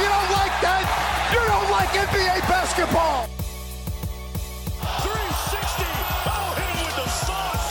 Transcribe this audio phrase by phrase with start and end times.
[0.00, 0.84] You don't like that?
[1.32, 3.28] You don't like NBA basketball!
[5.04, 5.84] 360!
[6.24, 7.68] Oh, hit him with the sauce!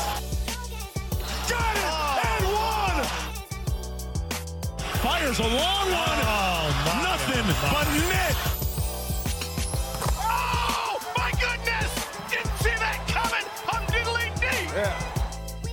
[1.50, 1.89] Got it!
[2.30, 3.00] And one!
[5.02, 6.19] Fires a long one!
[6.22, 6.69] Oh,
[7.02, 7.88] Nothing but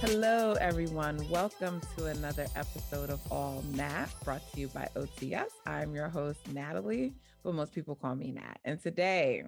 [0.09, 1.19] Hello, everyone.
[1.29, 5.51] Welcome to another episode of All Nat, brought to you by OTS.
[5.67, 7.13] I'm your host, Natalie,
[7.43, 8.61] but most people call me Nat.
[8.65, 9.43] And today,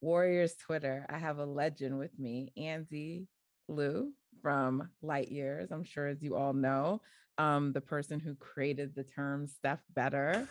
[0.00, 3.28] Warriors Twitter, I have a legend with me, Andy
[3.68, 5.70] Liu from Light Years.
[5.70, 7.02] I'm sure, as you all know,
[7.38, 10.48] um, the person who created the term Steph Better.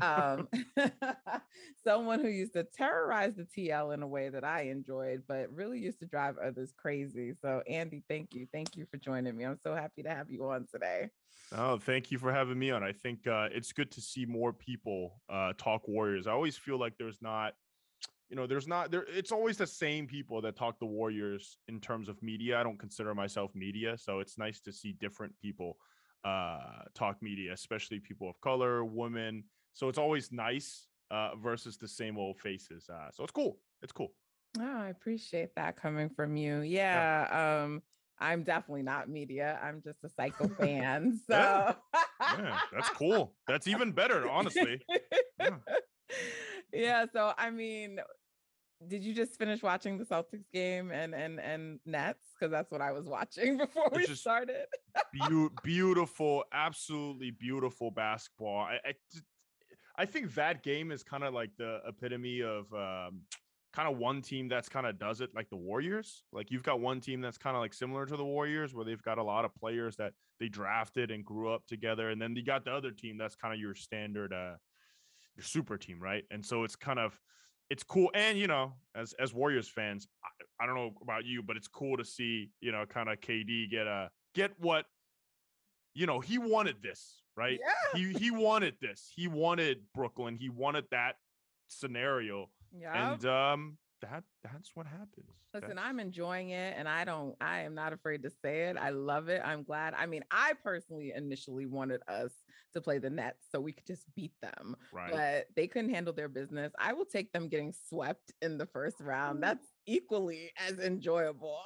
[0.00, 0.48] Um,
[1.84, 5.78] someone who used to terrorize the TL in a way that I enjoyed, but really
[5.78, 7.34] used to drive others crazy.
[7.40, 8.46] So, Andy, thank you.
[8.52, 9.44] Thank you for joining me.
[9.44, 11.10] I'm so happy to have you on today.
[11.52, 12.84] Oh, thank you for having me on.
[12.84, 16.26] I think uh, it's good to see more people uh, talk Warriors.
[16.26, 17.54] I always feel like there's not,
[18.28, 19.04] you know, there's not there.
[19.08, 22.58] It's always the same people that talk the Warriors in terms of media.
[22.58, 25.76] I don't consider myself media, so it's nice to see different people
[26.24, 29.44] uh, talk media, especially people of color, women.
[29.72, 32.88] So it's always nice uh, versus the same old faces.
[32.88, 33.58] Uh, so it's cool.
[33.82, 34.12] It's cool.
[34.58, 36.60] Oh, I appreciate that coming from you.
[36.60, 37.62] Yeah.
[37.62, 37.82] Um,
[38.18, 39.58] I'm definitely not media.
[39.62, 41.20] I'm just a psycho fan.
[41.30, 41.74] So Yeah.
[42.20, 43.34] Yeah, that's cool.
[43.48, 44.80] That's even better, honestly.
[45.40, 45.56] Yeah.
[46.72, 47.06] yeah.
[47.12, 47.98] So I mean,
[48.88, 52.28] did you just finish watching the Celtics game and and and Nets?
[52.38, 54.66] Because that's what I was watching before we just- started.
[55.14, 58.60] Beau- beautiful, absolutely beautiful basketball.
[58.60, 58.94] I,
[59.96, 63.20] I think that game is kind of like the epitome of um,
[63.72, 66.24] kind of one team that's kind of does it like the Warriors.
[66.32, 69.02] Like you've got one team that's kind of like similar to the Warriors, where they've
[69.02, 72.42] got a lot of players that they drafted and grew up together, and then you
[72.42, 74.54] got the other team that's kind of your standard, uh,
[75.36, 76.24] your super team, right?
[76.30, 77.18] And so it's kind of
[77.70, 81.42] it's cool and you know as as warriors fans I, I don't know about you
[81.42, 84.86] but it's cool to see you know kind of kd get a get what
[85.94, 87.98] you know he wanted this right Yeah.
[87.98, 91.14] he he wanted this he wanted brooklyn he wanted that
[91.68, 93.12] scenario Yeah.
[93.12, 97.62] and um that that's what happens Listen, That's- I'm enjoying it and I don't, I
[97.62, 98.76] am not afraid to say it.
[98.76, 99.42] I love it.
[99.44, 99.94] I'm glad.
[99.94, 102.30] I mean, I personally initially wanted us
[102.74, 106.12] to play the Nets so we could just beat them, right but they couldn't handle
[106.12, 106.72] their business.
[106.78, 109.42] I will take them getting swept in the first round.
[109.42, 111.58] That's equally as enjoyable.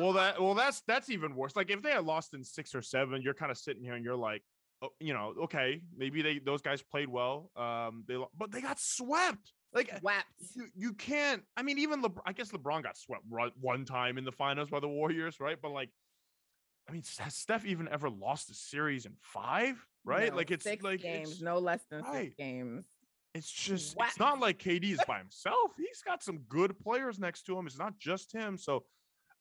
[0.00, 2.82] well that well that's that's even worse like if they had lost in six or
[2.82, 4.42] seven you're kind of sitting here and you're like
[4.82, 8.80] oh, you know okay maybe they those guys played well um they but they got
[8.80, 10.26] swept like Swept.
[10.54, 13.24] you, you can't i mean even lebron i guess lebron got swept
[13.60, 15.90] one time in the finals by the warriors right but like
[16.88, 20.66] i mean has steph even ever lost a series in five right No, like it's
[20.66, 22.24] like games, it's, no less than right.
[22.24, 22.84] six games.
[23.34, 25.72] it's just it's not like KD is by himself.
[25.78, 27.66] He's got some good players next to him.
[27.66, 28.58] It's not just him.
[28.58, 28.84] So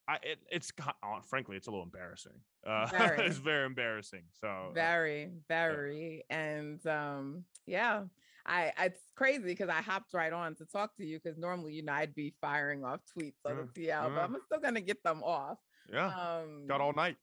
[0.08, 2.40] I it, it's uh, frankly it's a little embarrassing.
[2.66, 3.26] Uh, Very.
[3.26, 4.24] it's very embarrassing.
[4.40, 6.24] So uh, Very, very.
[6.30, 8.04] And um, yeah,
[8.46, 11.84] I it's crazy because I hopped right on to talk to you because normally, you
[11.84, 14.26] know, I'd be firing off tweets on Mm, the TL, but mm.
[14.26, 15.60] I'm still gonna get them off.
[15.92, 17.18] yeah, Um got all night.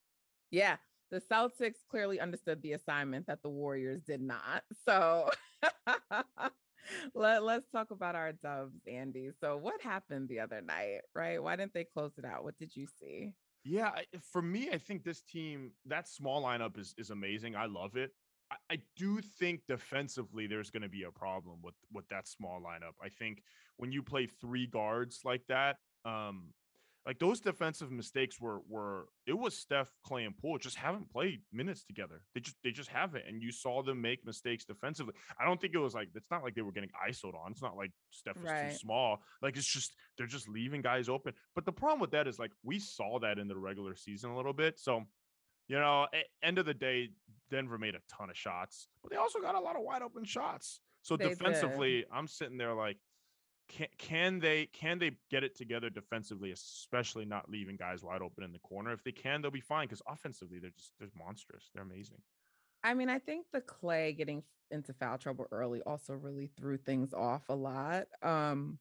[0.51, 0.77] yeah.
[1.11, 4.65] The Celtics clearly understood the assignment that the Warriors did not.
[4.87, 5.31] So
[7.15, 9.31] let, let's talk about our dubs, Andy.
[9.41, 11.43] So what happened the other night, right?
[11.43, 12.45] Why didn't they close it out?
[12.45, 13.33] What did you see?
[13.65, 13.93] Yeah,
[14.33, 17.57] for me, I think this team, that small lineup is is amazing.
[17.57, 18.13] I love it.
[18.51, 22.61] I, I do think defensively there's going to be a problem with with that small
[22.61, 22.95] lineup.
[23.03, 23.43] I think
[23.77, 26.53] when you play three guards like that, um,
[27.09, 31.41] like those defensive mistakes were were it was Steph, Klay, and Poole just haven't played
[31.51, 32.21] minutes together.
[32.35, 35.15] They just they just haven't, and you saw them make mistakes defensively.
[35.41, 37.53] I don't think it was like it's not like they were getting isoed on.
[37.53, 38.73] It's not like Steph was right.
[38.73, 39.23] too small.
[39.41, 41.33] Like it's just they're just leaving guys open.
[41.55, 44.37] But the problem with that is like we saw that in the regular season a
[44.37, 44.79] little bit.
[44.79, 45.05] So
[45.69, 46.07] you know,
[46.43, 47.11] end of the day,
[47.51, 50.25] Denver made a ton of shots, but they also got a lot of wide open
[50.25, 50.81] shots.
[51.03, 52.07] So they defensively, did.
[52.13, 52.97] I'm sitting there like,
[53.69, 58.45] can can they can they get it together defensively, especially not leaving guys wide open
[58.45, 58.93] in the corner?
[58.93, 61.71] If they can, they'll be fine because offensively they're just they're monstrous.
[61.75, 62.19] They're amazing.
[62.83, 67.13] I mean, I think the Klay getting into foul trouble early also really threw things
[67.13, 68.07] off a lot.
[68.23, 68.79] Um,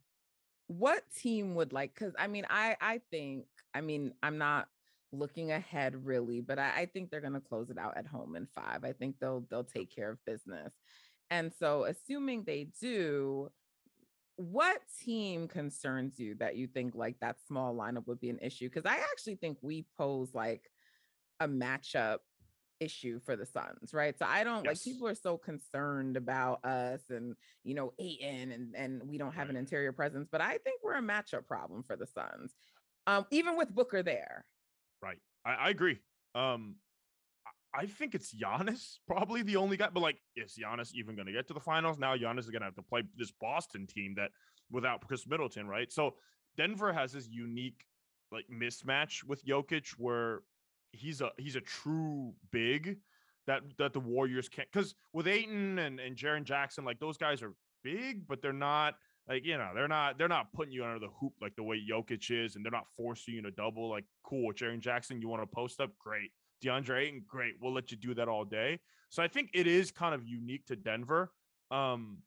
[0.68, 1.94] what team would like?
[1.94, 4.68] Because I mean, I I think I mean I'm not
[5.12, 8.36] looking ahead really, but I, I think they're going to close it out at home
[8.36, 8.84] in five.
[8.84, 10.74] I think they'll they'll take care of business.
[11.30, 13.50] And so, assuming they do,
[14.38, 18.70] what team concerns you that you think like that small lineup would be an issue?
[18.70, 20.64] Because I actually think we pose like
[21.40, 22.20] a matchup
[22.80, 24.18] issue for the Suns, right?
[24.18, 24.66] So I don't yes.
[24.66, 29.34] like people are so concerned about us and you know Ayton and and we don't
[29.34, 29.52] have right.
[29.52, 32.54] an interior presence, but I think we're a matchup problem for the Suns.
[33.06, 34.46] Um, even with Booker there.
[35.02, 35.20] Right.
[35.46, 36.00] I, I agree.
[36.36, 36.76] Um,
[37.74, 41.34] I think it's Giannis probably the only guy, but like, is Giannis even going to
[41.34, 42.00] get to the finals?
[42.00, 44.32] Now Giannis is going to have to play this Boston team that
[44.72, 45.92] without Khris Middleton, right?
[45.92, 46.16] So
[46.56, 47.86] Denver has this unique
[48.32, 50.42] like mismatch with Jokic where
[50.92, 52.98] he's a he's a true big
[53.46, 57.42] that that the Warriors can't because with Ayton and and Jaren Jackson, like those guys
[57.42, 57.54] are
[57.84, 58.96] big, but they're not
[59.28, 61.82] like you know they're not they're not putting you under the hoop like the way
[61.90, 63.90] Jokic is, and they're not forcing you to double.
[63.90, 66.32] Like cool, Jaren Jackson, you want to post up, great.
[66.64, 67.54] DeAndre Ayton, great.
[67.62, 68.80] We'll let you do that all day.
[69.10, 71.32] So I think it is kind of unique to Denver.
[71.72, 72.18] Um,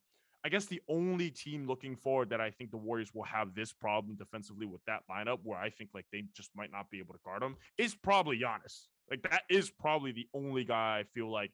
[0.45, 3.73] I guess the only team looking forward that I think the Warriors will have this
[3.73, 7.15] problem defensively with that lineup, where I think like they just might not be able
[7.15, 8.87] to guard them, is probably Giannis.
[9.11, 11.51] Like that is probably the only guy I feel like,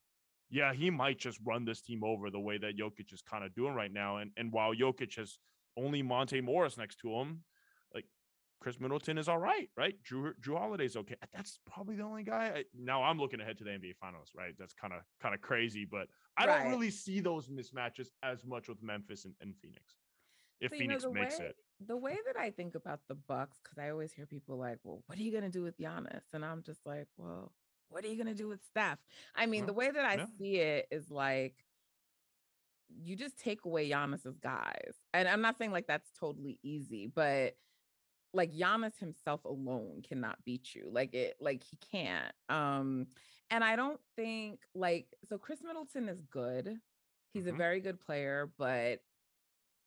[0.51, 3.55] yeah, he might just run this team over the way that Jokic is kind of
[3.55, 4.19] doing right now.
[4.19, 5.39] And and while Jokic has
[5.77, 7.43] only Monte Morris next to him,
[7.95, 8.05] like
[8.61, 10.01] Khris Middleton is all right, right?
[10.03, 11.17] Drew Jrue Holiday's okay.
[11.35, 12.53] That's probably the only guy.
[12.55, 14.55] I, now I'm looking ahead to the NBA Finals, right?
[14.59, 16.07] That's kind of kind of crazy, but
[16.39, 16.63] I right.
[16.63, 19.97] don't really see those mismatches as much with Memphis and, and Phoenix.
[20.61, 21.57] If so, Phoenix know, makes way, it,
[21.87, 25.03] the way that I think about the Bucks, because I always hear people like, "Well,
[25.07, 27.53] what are you gonna do with Giannis?" And I'm just like, "Well,
[27.91, 28.99] what are you gonna do with Steph?"
[29.35, 30.27] I mean, the way that I yeah.
[30.39, 31.55] see it is like
[32.89, 34.95] you just take away Giannis's guys.
[35.13, 37.57] And I'm not saying like that's totally easy, but
[38.33, 40.89] like Giannis himself alone cannot beat you.
[40.91, 42.33] Like it, like he can't.
[42.49, 43.07] Um,
[43.51, 46.79] and I don't think like so Khris Middleton is good.
[47.33, 47.55] He's mm-hmm.
[47.55, 49.01] a very good player, but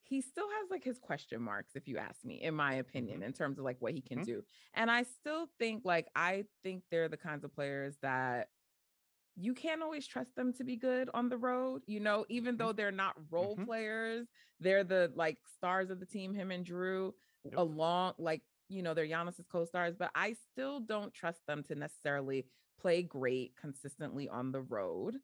[0.09, 3.27] he still has like his question marks, if you ask me, in my opinion, mm-hmm.
[3.27, 4.25] in terms of like what he can mm-hmm.
[4.25, 4.43] do.
[4.73, 8.47] And I still think like I think they're the kinds of players that
[9.35, 12.65] you can't always trust them to be good on the road, you know, even mm-hmm.
[12.65, 13.65] though they're not role mm-hmm.
[13.65, 14.27] players,
[14.59, 17.13] they're the like stars of the team, him and Jrue
[17.45, 17.53] yep.
[17.57, 22.47] along like you know they're Giannis's co-stars, but I still don't trust them to necessarily
[22.81, 25.17] play great consistently on the road.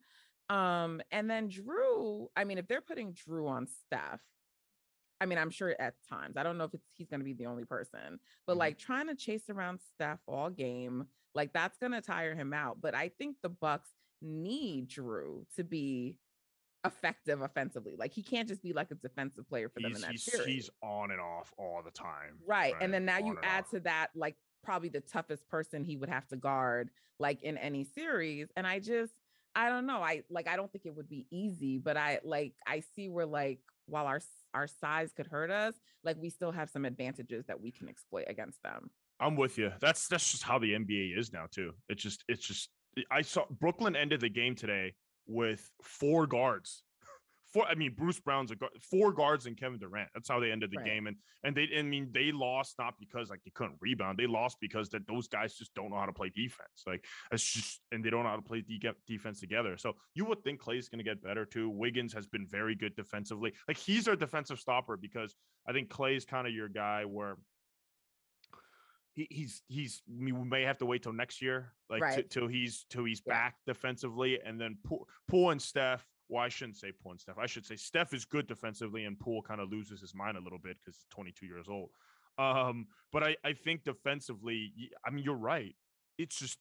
[0.48, 4.20] Um, and then Jrue, I mean, if they're putting Jrue on Steph,
[5.20, 7.46] I mean, I'm sure at times, I don't know if it's he's gonna be the
[7.46, 8.60] only person, but mm-hmm.
[8.60, 12.78] like trying to chase around Steph all game, like that's gonna tire him out.
[12.80, 13.90] But I think the Bucks
[14.22, 16.18] need Jrue to be
[16.84, 17.94] effective offensively.
[17.98, 20.24] Like he can't just be like a defensive player for them he's, in that he's,
[20.24, 20.46] series.
[20.46, 22.38] He's on and off all the time.
[22.46, 22.72] Right.
[22.74, 22.82] right?
[22.82, 23.70] And then now on you add off.
[23.70, 27.84] to that like probably the toughest person he would have to guard like in any
[27.84, 28.48] series.
[28.56, 29.12] And I just
[29.54, 30.02] I don't know.
[30.02, 33.26] I like I don't think it would be easy, but I like I see where
[33.26, 34.20] like while our
[34.54, 35.74] our size could hurt us,
[36.04, 38.90] like we still have some advantages that we can exploit against them.
[39.20, 39.72] I'm with you.
[39.80, 41.72] That's that's just how the NBA is now too.
[41.88, 42.70] It's just it's just
[43.10, 44.94] I saw Brooklyn ended the game today
[45.26, 46.82] with four guards.
[47.56, 50.10] Four, I mean, Bruce Brown's a guard, four guards and Kevin Durant.
[50.12, 50.86] That's how they ended the right.
[50.86, 51.06] game.
[51.06, 54.18] And and they, I mean, they lost not because like they couldn't rebound.
[54.18, 56.84] They lost because that those guys just don't know how to play defense.
[56.86, 59.76] Like it's just, and they don't know how to play de- defense together.
[59.78, 61.70] So you would think Klay's going to get better too.
[61.70, 63.54] Wiggins has been very good defensively.
[63.68, 65.34] Like he's our defensive stopper because
[65.66, 67.36] I think Klay's kind of your guy where
[69.14, 72.16] he's he's we may have to wait till next year, like right.
[72.16, 73.32] t- till he's till he's yeah.
[73.32, 76.06] back defensively, and then Poole, Poole and Steph.
[76.28, 77.38] Well, I shouldn't say Poole and Steph.
[77.38, 80.40] I should say Steph is good defensively, and Poole kind of loses his mind a
[80.40, 81.90] little bit because he's 22 years old.
[82.38, 84.72] Um, but I I think defensively,
[85.06, 85.74] I mean, you're right.
[86.18, 86.58] It's just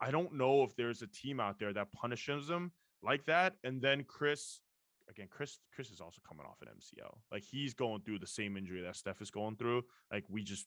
[0.00, 3.80] I don't know if there's a team out there that punishes them like that, and
[3.82, 4.60] then Khris,
[5.08, 7.18] again, Khris, Khris is also coming off an MCL.
[7.32, 9.82] Like he's going through the same injury that Steph is going through.
[10.12, 10.66] Like we just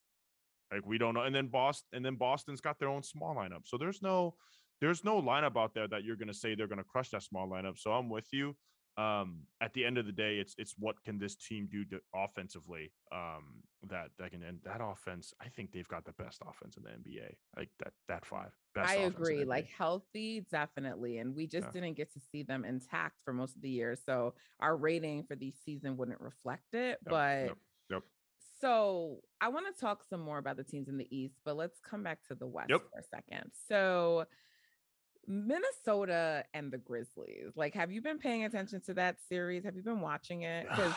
[0.72, 1.22] Like we don't know.
[1.22, 3.66] And then Boston and then Boston's got their own small lineup.
[3.66, 4.36] So there's no
[4.84, 7.24] there's no lineup out there that you're going to say they're going to crush that
[7.24, 7.78] small lineup.
[7.78, 8.54] So I'm with you.
[8.98, 12.00] Um, at the end of the day, it's it's what can this team do to,
[12.14, 15.34] offensively um, that that can end that offense.
[15.42, 17.34] I think they've got the best offense in the NBA.
[17.58, 18.52] Like that that five.
[18.76, 19.46] Best I agree.
[19.46, 21.72] Like healthy, definitely, and we just yeah.
[21.72, 25.36] didn't get to see them intact for most of the year, so our rating for
[25.36, 27.00] the season wouldn't reflect it.
[27.06, 27.58] Yep, but yep,
[27.90, 28.04] yep.
[28.62, 31.80] So I want to talk some more about the teams in the East, but let's
[31.80, 33.50] come back to the West for a second.
[33.68, 34.26] So
[35.28, 37.52] Minnesota and the Grizzlies.
[37.56, 39.64] Like, have you been paying attention to that series?
[39.64, 40.68] Have you been watching it?
[40.74, 40.94] Because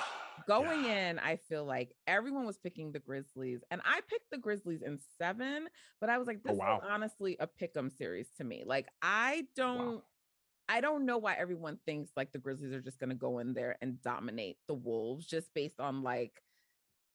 [0.46, 1.10] going yeah.
[1.10, 4.98] in, I feel like everyone was picking the Grizzlies, and I picked the Grizzlies in
[5.18, 5.68] seven,
[6.00, 6.78] but I was like, oh, this oh, wow.
[6.78, 8.62] is honestly a pick 'em series to me.
[8.66, 9.96] Like, I don't.
[9.96, 10.02] Wow.
[10.68, 13.54] I don't know why everyone thinks like the Grizzlies are just going to go in
[13.54, 16.42] there and dominate the Wolves just based on like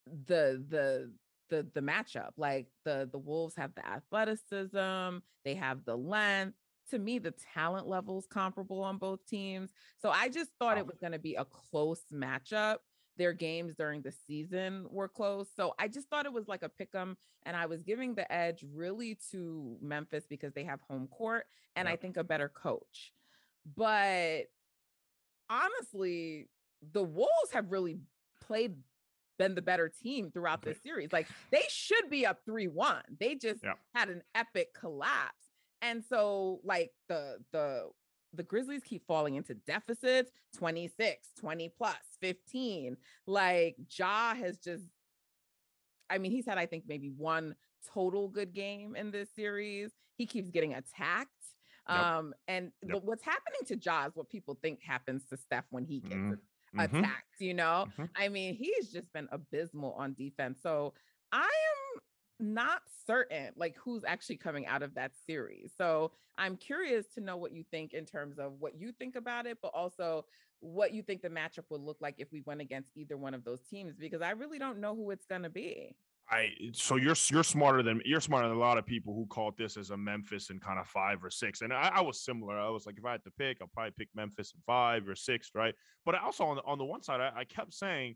[0.06, 1.12] the the
[1.50, 2.30] the the matchup.
[2.36, 6.56] Like the the Wolves have the athleticism, they have the length,
[6.90, 9.70] to me the talent levels comparable on both teams.
[10.00, 12.78] So I just thought it was going to be a close matchup.
[13.18, 15.48] Their games during the season were close.
[15.54, 18.30] So I just thought it was like a pick 'em and I was giving the
[18.32, 21.44] edge really to Memphis because they have home court
[21.76, 21.92] and yep.
[21.92, 23.12] I think a better coach.
[23.76, 24.44] But
[25.50, 26.48] honestly,
[26.92, 27.98] the Wolves have really
[28.40, 28.76] played
[29.38, 31.12] been the better team throughout this series.
[31.12, 33.02] Like they should be up 3-1.
[33.18, 33.62] They just
[33.94, 35.41] had an epic collapse.
[35.82, 37.90] And so like the the
[38.34, 42.96] the Grizzlies keep falling into deficits 26, 20 plus, 15.
[43.26, 44.84] Like Ja has just
[46.08, 47.54] I mean, he's had I think maybe one
[47.92, 49.90] total good game in this series.
[50.16, 51.30] He keeps getting attacked.
[51.88, 51.98] Yep.
[51.98, 52.92] Um and yep.
[52.92, 56.14] but what's happening to Ja is what people think happens to Steph when he gets
[56.14, 56.78] mm-hmm.
[56.78, 57.86] attacked, you know?
[57.98, 58.04] Mm-hmm.
[58.16, 60.60] I mean, he's just been abysmal on defense.
[60.62, 60.94] So
[61.32, 62.00] I am
[62.42, 65.72] not certain like who's actually coming out of that series.
[65.78, 69.46] So I'm curious to know what you think in terms of what you think about
[69.46, 70.24] it, but also
[70.60, 73.44] what you think the matchup would look like if we went against either one of
[73.44, 75.94] those teams, because I really don't know who it's going to be.
[76.30, 79.54] I so you're you're smarter than you're smarter than a lot of people who called
[79.58, 81.62] this as a Memphis and kind of five or six.
[81.62, 82.58] And I, I, was similar.
[82.58, 85.16] I was like, if I had to pick, I'll probably pick Memphis and five or
[85.16, 85.74] six, right?
[86.06, 88.14] But I also on the on the one side, I, I kept saying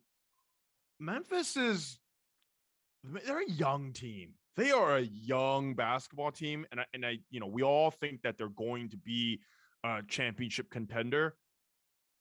[1.01, 1.99] Memphis is
[3.27, 4.35] they're a young team.
[4.57, 8.23] They are a young basketball team, and I, and I, you know, we all think
[8.23, 9.41] that they're going to be
[9.85, 11.35] a championship contender,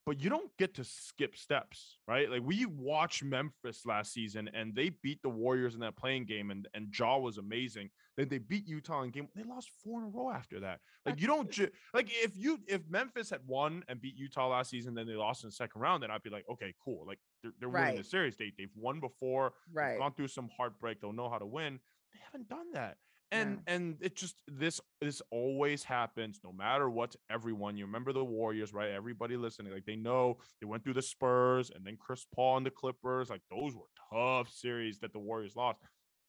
[0.05, 2.29] but you don't get to skip steps, right?
[2.29, 6.51] Like we watched Memphis last season, and they beat the Warriors in that play-in game,
[6.51, 7.89] and and Ja was amazing.
[8.15, 9.27] Then they beat Utah in game.
[9.35, 10.79] They lost four in a row after that.
[11.05, 14.69] Like you don't ju- like if you if Memphis had won and beat Utah last
[14.69, 17.03] season, then they lost in the second round, then I'd be like, okay, cool.
[17.07, 17.85] Like they're, they're right.
[17.85, 18.37] winning the series.
[18.37, 19.53] They they've won before.
[19.73, 19.97] Right.
[19.97, 21.01] Gone through some heartbreak.
[21.01, 21.79] They'll know how to win.
[22.13, 22.97] They haven't done that.
[23.31, 23.73] And yeah.
[23.73, 27.75] and it just this this always happens no matter what to everyone.
[27.75, 28.91] You remember the Warriors, right?
[28.91, 32.65] Everybody listening, like they know they went through the Spurs and then Chris Paul and
[32.65, 33.29] the Clippers.
[33.29, 35.79] Like those were tough series that the Warriors lost.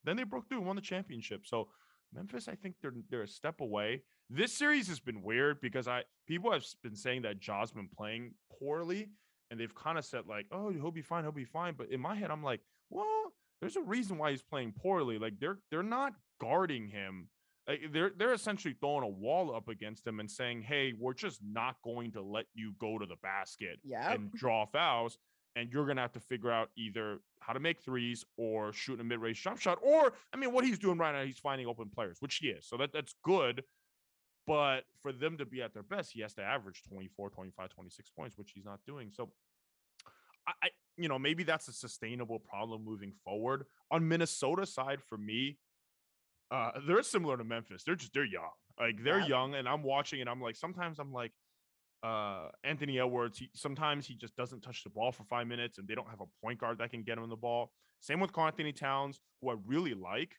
[0.05, 1.43] Then they broke through and won the championship.
[1.45, 1.69] So
[2.15, 4.03] Memphis, I think they're they're a step away.
[4.31, 8.33] This series has been weird because I people have been saying that Ja's been playing
[8.59, 9.11] poorly,
[9.51, 12.01] and they've kind of said like, "Oh, he'll be fine, he'll be fine." But in
[12.01, 12.61] my head, I'm like,
[12.91, 15.19] "Well, there's a reason why he's playing poorly.
[15.19, 17.29] Like they're they're not guarding him.
[17.67, 21.41] Like they're they're essentially throwing a wall up against him and saying, "Hey, we're just
[21.43, 24.15] not going to let you go to the basket yep.
[24.15, 25.19] and draw fouls."
[25.57, 29.05] And you're gonna have to figure out either how to make threes or shoot a
[29.05, 29.79] mid-range jump shot.
[29.83, 32.67] Or I mean, what he's doing right now, he's finding open players, which he is.
[32.69, 33.65] So that that's good.
[34.47, 38.11] But for them to be at their best, he has to average 24, 25, 26
[38.11, 39.11] points, which he's not doing.
[39.13, 39.31] So
[40.49, 43.65] I, you know, maybe that's a sustainable problem moving forward.
[43.91, 45.59] On Minnesota side, for me,
[46.51, 47.83] uh, they're similar to Memphis.
[47.85, 48.51] They're just they're young.
[48.79, 49.27] Like they're yeah.
[49.27, 51.33] young, and I'm watching, and I'm like, sometimes I'm like,
[52.03, 53.39] uh, Anthony Edwards.
[53.39, 56.21] He sometimes he just doesn't touch the ball for five minutes, and they don't have
[56.21, 57.73] a point guard that can get him the ball.
[58.01, 60.37] Same with Anthony Towns, who I really like,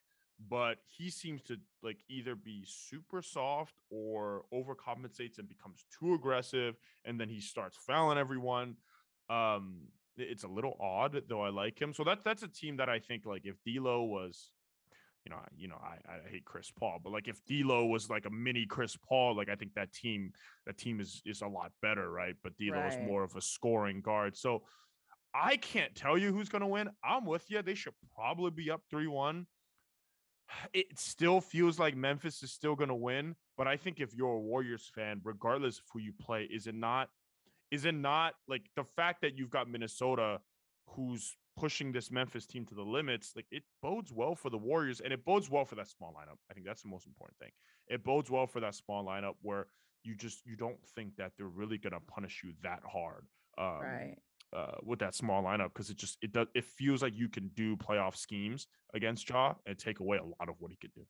[0.48, 6.76] but he seems to like either be super soft or overcompensates and becomes too aggressive,
[7.04, 8.76] and then he starts fouling everyone.
[9.28, 9.88] Um,
[10.18, 11.92] it's a little odd, though I like him.
[11.92, 14.52] So that that's a team that I think like if D'Lo was,
[15.24, 18.26] you know, you know, I, I hate Chris Paul, but like if D'Lo was like
[18.26, 20.32] a mini Chris Paul, like I think that team
[20.66, 22.34] that team is is a lot better, right?
[22.42, 22.92] But D'Lo right.
[22.92, 24.36] is more of a scoring guard.
[24.36, 24.62] So
[25.34, 26.88] I can't tell you who's going to win.
[27.04, 27.62] I'm with you.
[27.62, 29.46] They should probably be up three one.
[30.72, 34.32] It still feels like Memphis is still going to win, but I think if you're
[34.32, 37.10] a Warriors fan, regardless of who you play, is it not
[37.70, 40.40] is it not like the fact that you've got Minnesota
[40.88, 45.00] who's pushing this Memphis team to the limits, like it bodes well for the Warriors
[45.00, 46.36] and it bodes well for that small lineup.
[46.50, 47.50] I think that's the most important thing.
[47.88, 49.66] It bodes well for that small lineup where
[50.04, 53.26] you just you don't think that they're really going to punish you that hard.
[53.58, 54.16] Um, right.
[54.56, 57.50] Uh, with that small lineup because it just it does it feels like you can
[57.54, 61.02] do playoff schemes against Ja and take away a lot of what he could do.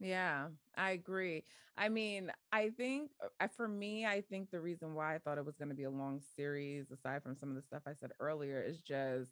[0.00, 1.44] Yeah, I agree.
[1.76, 3.10] I mean, I think
[3.40, 5.84] uh, for me, I think the reason why I thought it was going to be
[5.84, 9.30] a long series, aside from some of the stuff I said earlier, is just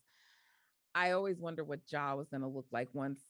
[0.95, 3.21] I always wonder what Ja was going to look like once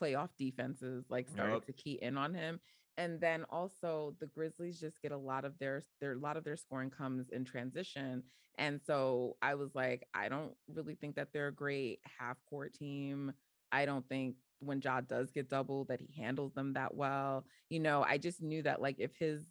[0.00, 1.66] playoff defenses like started yep.
[1.66, 2.60] to key in on him.
[2.98, 6.44] And then also the Grizzlies just get a lot of their their a lot of
[6.44, 8.22] their scoring comes in transition.
[8.58, 12.74] And so I was like, I don't really think that they're a great half court
[12.74, 13.32] team.
[13.70, 17.44] I don't think when Ja does get doubled that he handles them that well.
[17.68, 19.44] You know, I just knew that like if his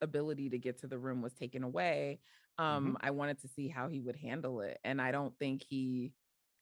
[0.00, 2.20] ability to get to the room was taken away,
[2.58, 2.94] um, mm-hmm.
[3.00, 4.78] I wanted to see how he would handle it.
[4.84, 6.12] And I don't think he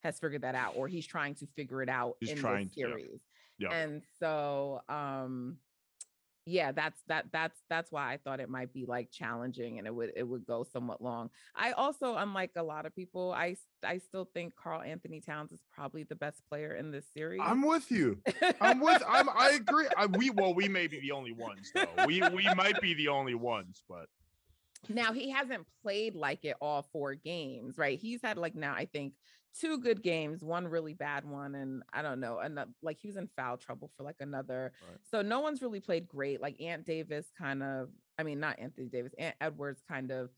[0.02, 2.80] has figured that out or he's trying to figure it out he's in trying, the
[2.82, 3.20] series.
[3.58, 3.68] Yeah.
[3.70, 3.76] yeah.
[3.76, 5.58] And so um
[6.46, 9.94] yeah that's that that's that's why i thought it might be like challenging and it
[9.94, 11.28] would it would go somewhat long.
[11.56, 16.04] I also unlike a lot of people i i still think karl-anthony towns is probably
[16.04, 17.40] the best player in this series.
[17.42, 18.18] I'm with you.
[18.60, 19.88] I'm with i'm i agree.
[19.96, 22.06] I, we well we may be the only ones though.
[22.06, 24.06] We we might be the only ones but
[24.88, 27.98] now he hasn't played like it all four games, right?
[27.98, 29.14] He's had like now I think
[29.60, 33.16] two good games, one really bad one, and I don't know, and like he was
[33.16, 34.72] in foul trouble for like another.
[34.88, 34.98] Right.
[35.10, 36.40] So no one's really played great.
[36.40, 40.30] Like Ant Davis kind of, I mean, not Anthony Davis, Ant Edwards kind of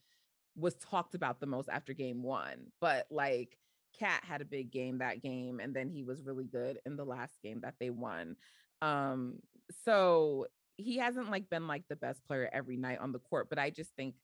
[0.56, 3.58] was talked about the most after game one, but like
[3.98, 7.04] KAT had a big game that game, and then he was really good in the
[7.04, 8.36] last game that they won.
[8.82, 9.40] Um,
[9.84, 10.46] so
[10.76, 13.70] he hasn't like been like the best player every night on the court, but I
[13.70, 14.14] just think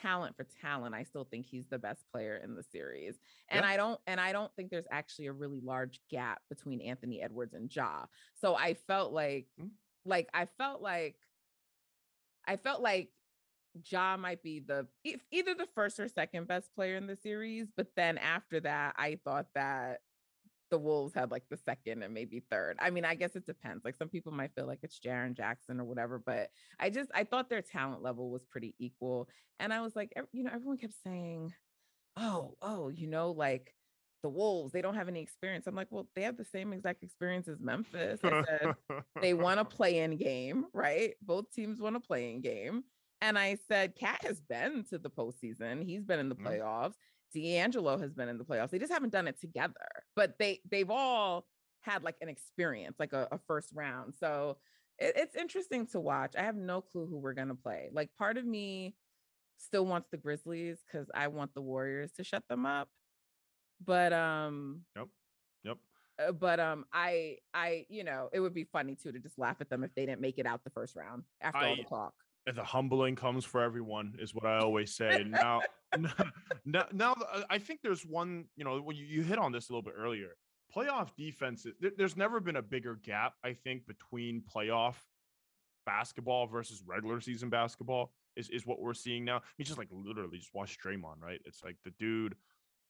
[0.00, 3.18] talent for talent, I still think he's the best player in the series.
[3.48, 7.22] And I don't and I don't think there's actually a really large gap between Anthony
[7.22, 8.04] Edwards and Ja.
[8.40, 9.68] So I felt like mm-hmm.
[10.04, 11.16] like I felt like
[12.46, 13.10] I felt like
[13.90, 14.86] Ja might be the
[15.30, 19.18] either the first or second best player in the series, but then after that I
[19.24, 20.00] thought that
[20.72, 22.76] the Wolves had like the second and maybe third.
[22.80, 23.84] I mean, I guess it depends.
[23.84, 26.48] Like some people might feel like it's Jaren Jackson or whatever, but
[26.80, 29.28] I just I thought their talent level was pretty equal.
[29.60, 31.52] And I was like, you know, everyone kept saying,
[32.16, 33.74] "Oh, oh, you know, like
[34.22, 37.02] the Wolves, they don't have any experience." I'm like, "Well, they have the same exact
[37.02, 38.74] experience as Memphis." I said
[39.20, 41.12] they want to play in game, right?
[41.20, 42.84] Both teams want to play in game.
[43.20, 45.84] And I said, KAT has been to the postseason.
[45.84, 46.46] He's been in the mm-hmm.
[46.46, 46.94] playoffs.
[47.34, 48.70] D'Angelo has been in the playoffs.
[48.70, 49.74] They just haven't done it together,
[50.16, 51.46] but they they've all
[51.82, 54.14] had like an experience, like a, a first round.
[54.18, 54.58] So
[54.98, 56.34] it, it's interesting to watch.
[56.38, 57.90] I have no clue who we're gonna play.
[57.92, 58.94] Like part of me
[59.58, 62.88] still wants the Grizzlies because I want the Warriors to shut them up.
[63.84, 65.08] But um Yep.
[65.64, 65.78] Yep.
[66.18, 69.56] Uh, but um I I you know it would be funny too to just laugh
[69.60, 71.84] at them if they didn't make it out the first round after I, all the
[71.84, 72.14] talk
[72.46, 75.24] the humbling comes for everyone is what I always say.
[75.26, 75.60] now,
[76.64, 77.14] now, now,
[77.50, 78.44] I think there's one.
[78.56, 80.36] You know, you, you hit on this a little bit earlier,
[80.74, 81.74] playoff defenses.
[81.80, 84.96] There, there's never been a bigger gap, I think, between playoff
[85.84, 88.12] basketball versus regular season basketball.
[88.36, 89.36] Is is what we're seeing now.
[89.36, 91.40] I mean, just like literally, just watch Draymond, right?
[91.44, 92.34] It's like the dude.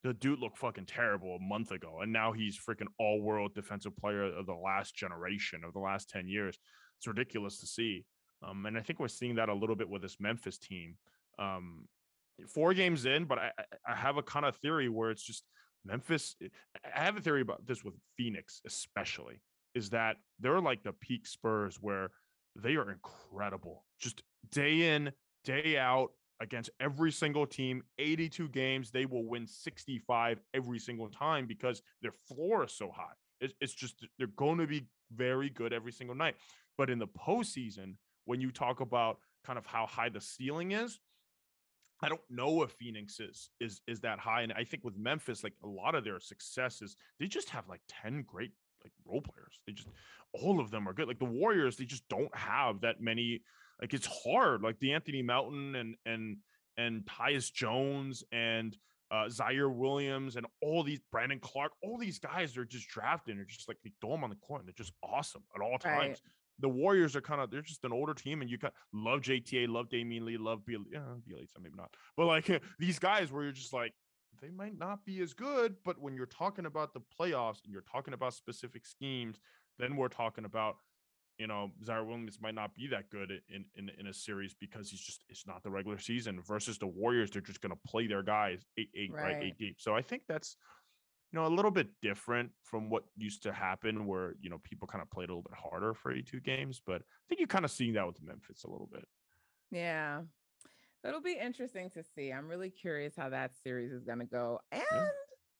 [0.05, 3.97] The dude looked fucking terrible a month ago, and now he's freaking all world defensive
[3.97, 6.59] player of the last generation of the last 10 years.
[6.99, 8.05] It's ridiculous to see.
[8.43, 10.97] Um, and I think we're seeing that a little bit with this Memphis team.
[11.39, 11.87] Um,
[12.49, 13.51] four games in, but I,
[13.87, 15.45] I have a kind of theory where it's just
[15.85, 16.37] Memphis.
[16.43, 16.49] Eh,
[16.97, 19.41] I have a theory about this with Phoenix, especially,
[19.75, 22.11] is that they're like the peak Spurs where
[22.57, 25.13] they are incredible, just day in,
[25.45, 27.83] day out against every single team.
[27.99, 33.15] 82 games, they will win 65 every single time because their floor is so high.
[33.41, 36.37] It's, it's just they're going to be very good every single night.
[36.77, 40.99] But in the postseason, when you talk about kind of how high the ceiling is.
[42.03, 45.45] I don't know if Phoenix is is is that high, and I think with Memphis,
[45.45, 49.61] like a lot of their successes, they just have like ten great like role players.
[49.67, 49.89] They just
[50.33, 51.09] all of them are good.
[51.09, 53.43] Like the Warriors, they just don't have that many.
[53.81, 54.63] Like it's hard.
[54.63, 56.39] Like De'Anthony Melton and and
[56.77, 58.77] and Tyus Jones and
[59.11, 63.43] uh, Ziaire Williams and all these Brandon Clarke, all these guys are just drafted and
[63.43, 64.63] are just like they throw them on the court.
[64.63, 65.97] And they're just awesome at all times.
[65.99, 66.21] Right
[66.59, 69.21] the Warriors are kind of they're just an older team, and you kind of love
[69.21, 71.01] JTA, love Damion Lee, love Bill, yeah,
[71.61, 73.93] maybe not, but like these guys where you're just like
[74.41, 77.85] they might not be as good, but when you're talking about the playoffs and you're
[77.91, 79.39] talking about specific schemes,
[79.79, 80.77] then we're talking about
[81.39, 84.91] you know Ziaire Williams might not be that good in in in a series because
[84.91, 87.31] he's just it's not the regular season versus the Warriors.
[87.31, 89.23] They're just going to play their guys eight eight right.
[89.23, 89.77] right eight deep.
[89.81, 90.57] So I think that's
[91.33, 94.87] you know, a little bit different from what used to happen where, you know, people
[94.87, 96.81] kind of played a little bit harder for 82 games.
[96.85, 99.07] But I think you're kind of seeing that with Memphis a little bit.
[99.71, 100.23] Yeah.
[101.05, 102.33] It'll be interesting to see.
[102.33, 104.61] I'm really curious how that series is going to go.
[104.71, 105.09] And yeah.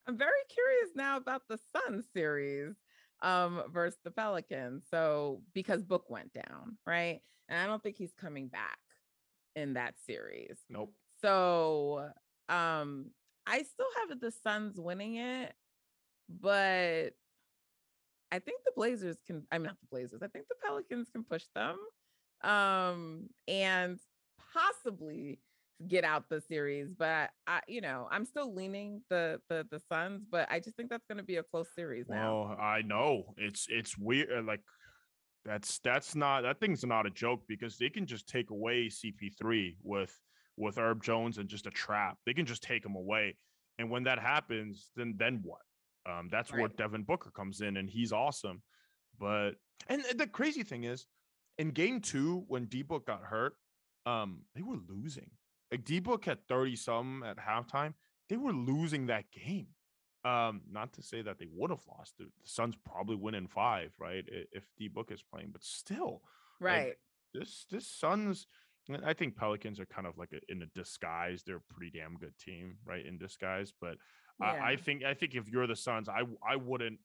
[0.07, 2.75] I'm very curious now about the Sun series
[3.23, 4.85] um versus the Pelicans.
[4.91, 7.21] So because Book went down, right?
[7.49, 8.79] And I don't think he's coming back
[9.55, 10.59] in that series.
[10.69, 10.93] Nope.
[11.21, 12.11] So
[12.49, 13.07] um
[13.47, 15.53] I still have the Suns winning it,
[16.29, 17.11] but
[18.31, 21.45] I think the Blazers can, I'm not the Blazers, I think the Pelicans can push
[21.55, 21.77] them.
[22.43, 24.01] Um, and
[24.53, 25.39] possibly
[25.89, 30.25] get out the series, but I, you know, I'm still leaning the the the Suns,
[30.31, 32.57] but I just think that's going to be a close series now.
[32.61, 34.29] I know it's it's weird.
[34.37, 34.61] Uh, like
[35.45, 39.77] that's that's not that thing's not a joke because they can just take away CP3
[39.83, 40.17] with
[40.57, 42.19] with Herb Jones and just a trap.
[42.27, 43.37] They can just take him away,
[43.79, 45.61] and when that happens, then then what?
[46.09, 46.61] Um, that's right.
[46.61, 48.63] where Devin Booker comes in, and he's awesome.
[49.19, 49.53] But
[49.89, 51.07] and the crazy thing is,
[51.59, 53.55] in Game Two, when D Book got hurt,
[54.07, 55.31] um, they were losing.
[55.71, 57.95] Like D Book had thirty some at halftime.
[58.29, 59.69] They were losing that game.
[60.25, 62.15] Um, not to say that they would have lost.
[62.19, 64.25] The, the Suns probably win in five, right?
[64.53, 66.23] If D Book is playing, but still,
[66.61, 66.87] right.
[66.87, 66.99] Like,
[67.35, 68.47] this this Suns
[69.05, 71.43] I think Pelicans are kind of like a, in a disguise.
[71.43, 73.05] They're a pretty damn good team, right?
[73.05, 73.97] In disguise, but
[74.41, 74.47] yeah.
[74.47, 76.99] I, I, think I think if you're the Suns, I I wouldn't.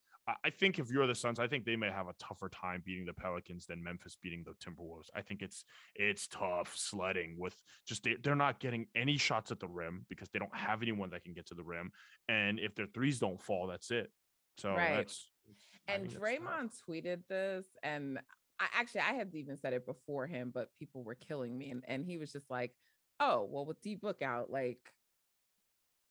[0.43, 3.05] I think if you're the Suns, I think they may have a tougher time beating
[3.05, 5.07] the Pelicans than Memphis beating the Timberwolves.
[5.15, 5.63] I think it's
[5.95, 7.55] it's tough sledding with
[7.87, 11.11] just they, they're not getting any shots at the rim because they don't have anyone
[11.11, 11.91] that can get to the rim,
[12.27, 14.11] and if their threes don't fall, that's it.
[14.57, 14.97] So right.
[14.97, 15.29] that's
[15.87, 18.19] and Draymond tweeted this, and
[18.59, 21.83] I actually I had even said it before him, but people were killing me, and
[21.87, 22.73] and he was just like,
[23.19, 24.79] "Oh, well, with D Book out, like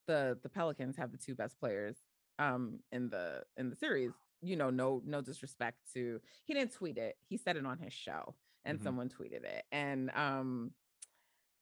[0.07, 1.97] the the Pelicans have the two best players
[2.39, 4.13] um in the in the series.
[4.43, 7.17] You know, no no disrespect to he didn't tweet it.
[7.29, 8.87] He said it on his show, and mm-hmm.
[8.87, 10.73] someone tweeted it, and um."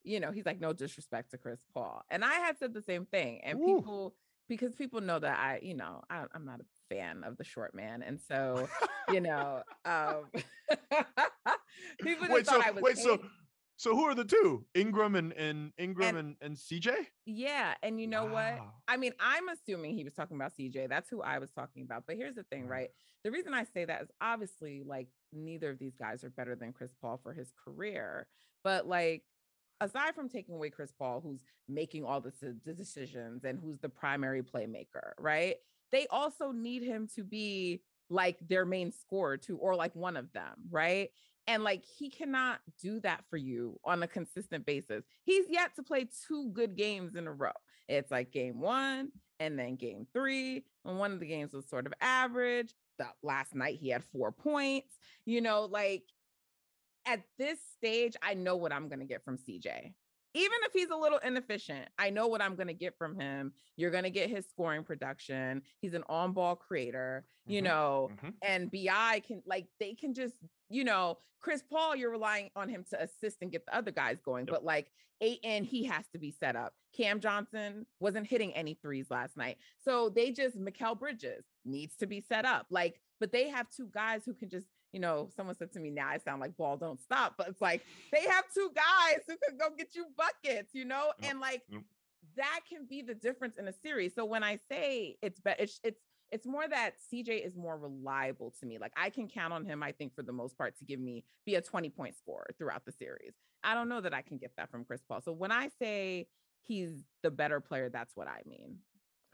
[0.06, 2.04] You know, he's like, no disrespect to Chris Paul.
[2.10, 3.40] And I had said the same thing.
[3.42, 3.76] And Ooh.
[3.76, 4.14] people,
[4.48, 7.74] because people know that I, you know, I, am not a fan of the short
[7.74, 8.68] man, and so
[9.08, 10.26] you know, um,
[12.00, 13.20] people wait, so, wait, so
[13.76, 14.64] so who are the two?
[14.74, 16.94] Ingram and, and Ingram and, and, and CJ?
[17.26, 17.74] Yeah.
[17.82, 18.32] And you know wow.
[18.32, 18.60] what?
[18.88, 20.88] I mean, I'm assuming he was talking about CJ.
[20.88, 22.04] That's who I was talking about.
[22.06, 22.90] But here's the thing, right?
[23.24, 26.72] The reason I say that is obviously like neither of these guys are better than
[26.72, 28.26] Chris Paul for his career.
[28.62, 29.22] But like
[29.80, 32.32] aside from taking away Chris Paul, who's making all the,
[32.64, 35.56] the decisions and who's the primary playmaker, right?
[35.94, 40.32] they also need him to be like their main scorer too, or like one of
[40.32, 41.10] them, right?
[41.46, 45.04] And like he cannot do that for you on a consistent basis.
[45.24, 47.52] He's yet to play two good games in a row.
[47.88, 50.64] It's like game one and then game three.
[50.84, 52.72] And one of the games was sort of average.
[52.98, 54.96] The last night he had four points.
[55.26, 56.04] You know, like
[57.06, 59.92] at this stage, I know what I'm going to get from CJ
[60.34, 63.52] even if he's a little inefficient, I know what I'm going to get from him.
[63.76, 65.62] You're going to get his scoring production.
[65.80, 67.64] He's an on ball creator, you mm-hmm.
[67.66, 68.30] know, mm-hmm.
[68.42, 70.34] and BI can, like, they can just,
[70.68, 74.18] you know, Chris Paul, you're relying on him to assist and get the other guys
[74.24, 74.46] going.
[74.46, 74.54] Yep.
[74.54, 76.72] But like, Ayton, he has to be set up.
[76.96, 79.58] Cam Johnson wasn't hitting any threes last night.
[79.84, 82.66] So they just, Mikal Bridges needs to be set up.
[82.70, 85.90] Like, but they have two guys who can just you know, someone said to me,
[85.90, 89.34] now I sound like ball don't stop, but it's like they have two guys who
[89.44, 91.62] could go get you buckets, you know, and like
[92.36, 94.14] that can be the difference in a series.
[94.14, 96.00] So when I say it's better, it's, it's
[96.30, 98.78] it's more that CJ is more reliable to me.
[98.78, 101.24] Like I can count on him, I think, for the most part, to give me
[101.44, 103.34] be a 20 point scorer throughout the series.
[103.62, 105.22] I don't know that I can get that from Chris Paul.
[105.22, 106.28] So when I say
[106.62, 108.78] he's the better player, that's what I mean.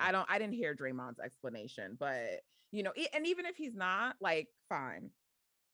[0.01, 2.41] I don't I didn't hear Draymond's explanation, but
[2.73, 5.11] you know, and even if he's not, like, fine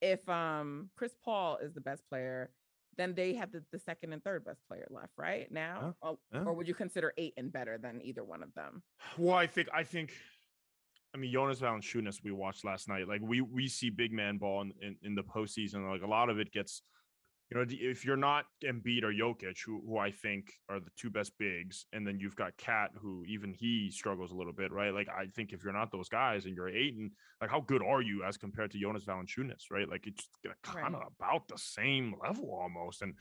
[0.01, 2.51] if um Chris Paul is the best player,
[2.97, 5.51] then they have the, the second and third best player left, right?
[5.51, 8.83] Now, or, or, would you consider Ayton better than either one of them?
[9.19, 10.13] Well, I think I think
[11.15, 13.09] I mean Jonas Valanciunas we watched last night.
[13.09, 15.91] Like we we see big man ball in, in, in the postseason.
[15.91, 16.83] Like a lot of it gets
[17.51, 21.11] you know, if you're not Embiid or Jokic, who, who I think are the two
[21.11, 24.93] best bigs, and then you've got KAT, who even he struggles a little bit, right?
[24.93, 28.03] Like I think if you're not those guys and you're Ayton, like how good are
[28.03, 29.89] you as compared to Jonas Valanciunas, right?
[29.89, 30.29] Like it's
[30.65, 31.13] kind of right.
[31.21, 33.15] about the same level almost, and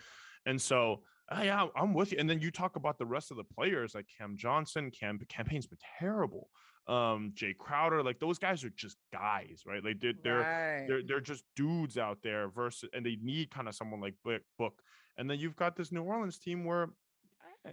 [0.47, 2.17] and so uh, yeah, I'm with you.
[2.19, 4.91] And then you talk about the rest of the players like Cam Johnson.
[4.91, 6.49] Cam Cam Payne's been terrible
[6.87, 10.85] um Jae Crowder like those guys are just guys right like they're they're right.
[10.87, 14.43] they're, they're just dudes out there versus and they need kind of someone like book
[14.59, 14.83] book
[15.17, 16.89] and then you've got this New Orleans team where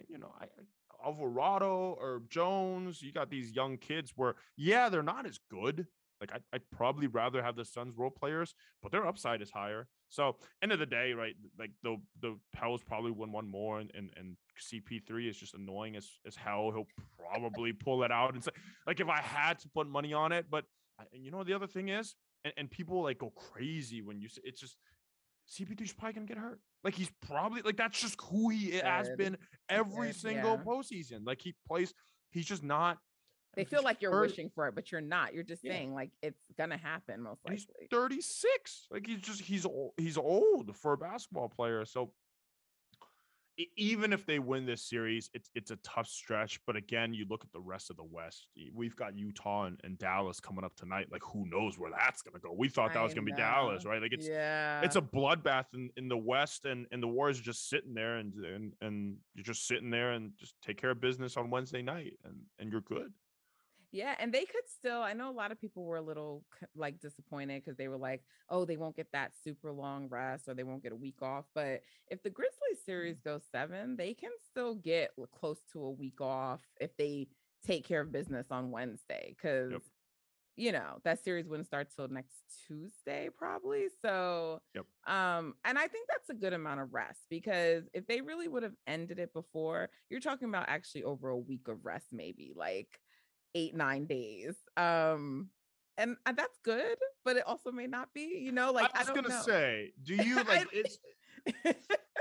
[0.08, 0.46] you know I
[1.04, 3.02] Alvarado or Jones.
[3.02, 5.86] You got these young kids where, yeah, they're not as good.
[6.20, 9.88] Like I'd, I'd probably rather have the Suns role players, but their upside is higher.
[10.08, 11.34] So end of the day, right?
[11.58, 15.96] Like the the Pels probably win one more, and and, and CP3 is just annoying
[15.96, 16.70] as as hell.
[16.72, 16.86] He'll
[17.18, 18.50] probably pull it out and say,
[18.86, 20.64] like if I had to put money on it, but
[21.00, 24.28] uh, you know the other thing is, and, and people like go crazy when you
[24.28, 24.76] say it's just
[25.50, 26.60] CP3's probably gonna get hurt.
[26.84, 29.36] Like he's probably like that's just who he has been
[29.68, 30.64] every single yeah.
[30.64, 31.26] postseason.
[31.26, 31.94] Like he plays,
[32.30, 32.98] he's just not.
[33.54, 34.30] They feel like you're hurt.
[34.30, 35.34] wishing for it, but you're not.
[35.34, 35.72] You're just yeah.
[35.72, 37.64] saying like it's gonna happen most likely.
[37.80, 38.86] He's 36.
[38.90, 39.92] Like he's just he's old.
[39.96, 41.84] He's old for a basketball player.
[41.84, 42.12] So
[43.76, 46.60] even if they win this series, it's it's a tough stretch.
[46.66, 48.48] But again, you look at the rest of the West.
[48.74, 51.08] We've got Utah and, and Dallas coming up tonight.
[51.10, 52.54] Like who knows where that's gonna go?
[52.56, 54.00] We thought that was gonna be Dallas, right?
[54.00, 54.80] Like it's yeah.
[54.82, 58.16] it's a bloodbath in, in the West, and and the Warriors are just sitting there,
[58.16, 61.82] and and and you're just sitting there and just take care of business on Wednesday
[61.82, 63.12] night, and and you're good.
[63.92, 65.02] Yeah, and they could still.
[65.02, 68.24] I know a lot of people were a little like disappointed because they were like,
[68.48, 71.44] "Oh, they won't get that super long rest, or they won't get a week off."
[71.54, 73.24] But if the Grizzlies series mm.
[73.24, 77.28] goes seven, they can still get close to a week off if they
[77.66, 79.36] take care of business on Wednesday.
[79.36, 79.82] Because yep.
[80.56, 82.32] you know that series wouldn't start till next
[82.66, 83.88] Tuesday, probably.
[84.00, 84.86] So, yep.
[85.06, 88.62] um, and I think that's a good amount of rest because if they really would
[88.62, 92.98] have ended it before, you're talking about actually over a week of rest, maybe like
[93.54, 95.48] eight nine days um
[95.98, 99.14] and that's good but it also may not be you know like i was I
[99.14, 99.42] gonna know.
[99.42, 100.98] say do you like it's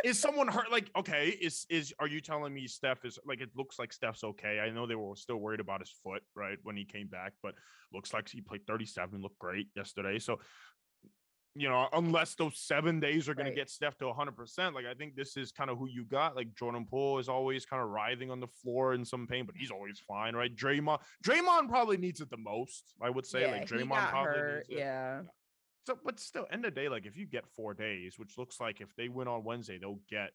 [0.03, 3.49] is someone hurt like okay is is are you telling me steph is like it
[3.55, 6.75] looks like steph's okay i know they were still worried about his foot right when
[6.75, 7.53] he came back but
[7.93, 10.39] looks like he played 37 looked great yesterday so
[11.55, 13.51] you know, unless those seven days are going right.
[13.51, 14.73] to get Steph to 100%.
[14.73, 16.35] Like, I think this is kind of who you got.
[16.35, 19.55] Like, Jordan Poole is always kind of writhing on the floor in some pain, but
[19.57, 20.55] he's always fine, right?
[20.55, 23.41] Draymond, Draymond probably needs it the most, I would say.
[23.41, 24.65] Yeah, like, Draymond probably hurt.
[24.69, 24.83] needs it.
[24.83, 25.21] Yeah.
[25.87, 28.61] So, but still, end of the day, like, if you get four days, which looks
[28.61, 30.29] like if they win on Wednesday, they'll get,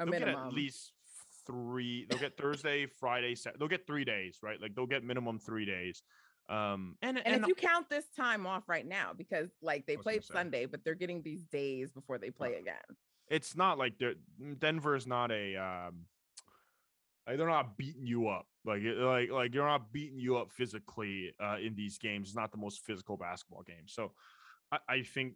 [0.00, 0.34] a they'll minimum.
[0.34, 0.92] get at least
[1.46, 2.06] three.
[2.10, 3.58] They'll get Thursday, Friday, Saturday.
[3.60, 4.60] They'll get three days, right?
[4.60, 6.02] Like, they'll get minimum three days.
[6.48, 9.96] Um, and, and, and if you count this time off right now, because like they
[9.96, 12.76] played Sunday, but they're getting these days before they play again.
[13.28, 13.94] It's not like
[14.58, 16.06] Denver is not a um,
[17.26, 21.32] like they're not beating you up like like like you're not beating you up physically
[21.40, 22.28] uh, in these games.
[22.28, 23.86] It's not the most physical basketball game.
[23.86, 24.12] So
[24.70, 25.34] I, I think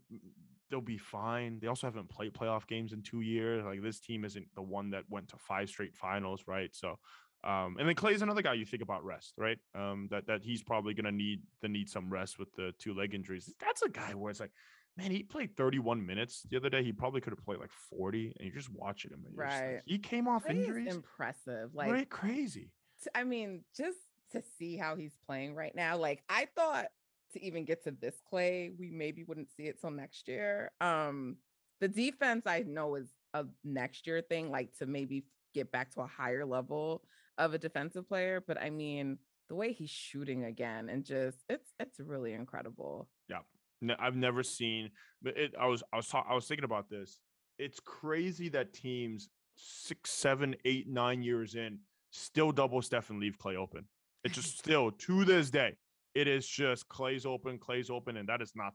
[0.71, 1.59] they'll be fine.
[1.61, 3.65] They also haven't played playoff games in two years.
[3.65, 6.75] Like this team isn't the one that went to five straight finals, right?
[6.75, 6.99] So
[7.45, 9.59] um, and then Klay's another guy you think about rest, right?
[9.75, 13.15] Um, that that he's probably gonna need the need some rest with the two leg
[13.15, 13.53] injuries.
[13.59, 14.53] That's a guy where it's like,
[14.97, 16.85] man, he played 31 minutes the other day.
[16.85, 19.25] He probably could have played like 40, and you're just watching him.
[19.35, 19.75] Right.
[19.75, 20.95] Like, he came off injuries.
[20.95, 21.75] impressive.
[21.75, 22.71] Like right, crazy.
[23.15, 23.99] I mean, just
[24.33, 25.97] to see how he's playing right now.
[25.97, 26.87] Like I thought
[27.33, 30.71] to even get to this Klay, we maybe wouldn't see it till next year.
[30.81, 31.37] Um,
[31.81, 35.25] the defense I know is a next year thing, like to maybe
[35.55, 37.03] get back to a higher level
[37.39, 39.19] of a defensive player, but I mean,
[39.49, 43.09] the way he's shooting again and just it's it's really incredible.
[43.29, 43.41] Yeah.
[43.81, 44.91] No, I've never seen
[45.23, 47.19] but it I was I was ta- I was thinking about this.
[47.59, 51.79] It's crazy that teams six, seven, eight, nine years in
[52.11, 53.85] still double Steph and leave Klay open.
[54.25, 55.77] It's just still to this day.
[56.15, 58.75] It is just Klay's open, Klay's open, and that is not.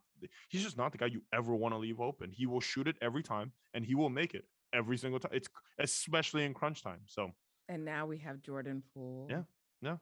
[0.49, 2.31] He's just not the guy you ever want to leave open.
[2.31, 5.31] He will shoot it every time, and he will make it every single time.
[5.33, 5.47] It's
[5.79, 7.01] especially in crunch time.
[7.05, 7.31] So
[7.69, 9.27] and now we have Jordan Poole.
[9.29, 9.43] Yeah.
[9.81, 9.99] No.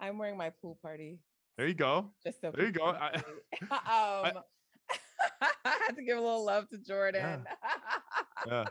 [0.00, 1.18] I'm wearing my pool party.
[1.56, 2.10] There you go.
[2.22, 2.84] Just so there you go.
[2.84, 3.14] I,
[3.70, 4.32] um, I,
[5.64, 7.46] I, had to give a little love to Jordan.
[8.46, 8.64] Yeah.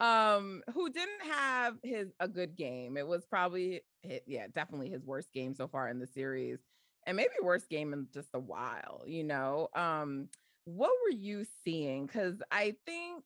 [0.00, 0.34] yeah.
[0.34, 2.96] um, who didn't have his a good game.
[2.96, 3.82] It was probably
[4.26, 6.58] yeah, definitely his worst game so far in the series.
[7.06, 9.68] And maybe worst game in just a while, you know.
[9.74, 10.28] Um,
[10.64, 12.06] what were you seeing?
[12.06, 13.24] Because I think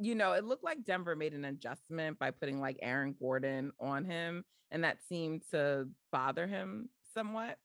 [0.00, 4.04] you know, it looked like Denver made an adjustment by putting like Aaron Gordon on
[4.04, 7.58] him, and that seemed to bother him somewhat.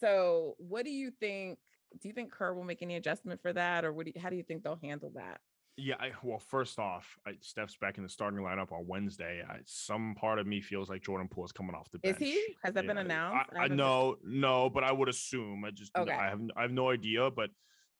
[0.00, 1.58] So, what do you think?
[2.00, 4.06] Do you think Kerr will make any adjustment for that, or what?
[4.06, 5.40] Do you, how do you think they'll handle that?
[5.76, 9.42] Yeah, I, well, first off, I, Steph's back in the starting lineup on Wednesday.
[9.48, 12.16] I, some part of me feels like Jordan Poole is coming off the bench.
[12.20, 12.54] Is he?
[12.62, 12.88] Has that yeah.
[12.88, 13.50] been announced?
[13.56, 15.64] I, I know, no, but I would assume.
[15.64, 16.12] I just, okay.
[16.12, 17.28] I have, I have no idea.
[17.30, 17.50] But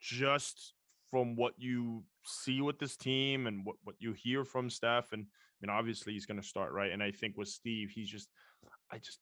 [0.00, 0.74] just
[1.14, 5.12] from what you see with this team and what, what you hear from Steph.
[5.12, 6.90] And I mean, obviously he's going to start right.
[6.90, 8.28] And I think with Steve, he's just,
[8.90, 9.20] I just,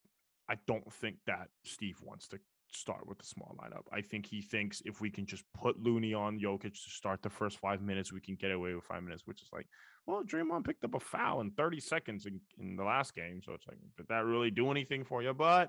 [0.49, 2.39] I don't think that Steve wants to
[2.73, 3.83] start with the small lineup.
[3.93, 7.29] I think he thinks if we can just put Looney on Jokic to start the
[7.29, 9.67] first five minutes, we can get away with five minutes, which is like,
[10.07, 13.43] well, Draymond picked up a foul in 30 seconds in, in the last game.
[13.45, 15.35] So it's like, did that really do anything for you?
[15.35, 15.69] But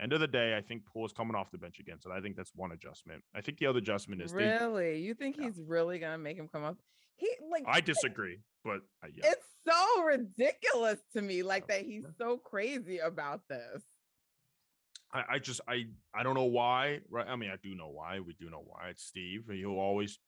[0.00, 1.96] end of the day, I think Poole is coming off the bench again.
[2.00, 3.22] So I think that's one adjustment.
[3.34, 5.46] I think the other adjustment is really, they, you think yeah.
[5.46, 6.76] he's really going to make him come up?
[7.16, 9.30] He like, I disagree, but uh, yeah.
[9.30, 13.82] it's so ridiculous to me, like that he's so crazy about this.
[15.12, 17.00] I, I just I I don't know why.
[17.10, 17.26] Right?
[17.28, 18.20] I mean, I do know why.
[18.20, 18.88] We do know why.
[18.88, 19.44] It's Steve.
[19.52, 20.18] He'll always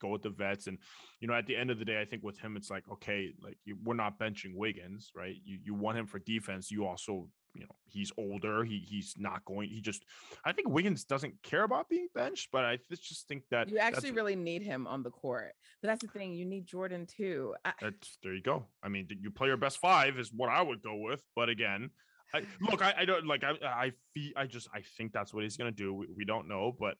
[0.00, 0.78] go with the vets, and
[1.20, 3.30] you know, at the end of the day, I think with him, it's like okay,
[3.42, 5.34] like you, we're not benching Wiggins, right?
[5.44, 6.70] You you want him for defense.
[6.70, 10.04] You also you know he's older he he's not going he just
[10.44, 14.10] i think wiggins doesn't care about being benched but i just think that you actually
[14.10, 17.72] really need him on the court but that's the thing you need jordan too I,
[17.80, 20.82] that's there you go i mean you play your best five is what i would
[20.82, 21.90] go with but again
[22.32, 23.44] I, look, I, I don't like.
[23.44, 24.32] I I feel.
[24.36, 24.68] I just.
[24.74, 25.94] I think that's what he's gonna do.
[25.94, 26.96] We, we don't know, but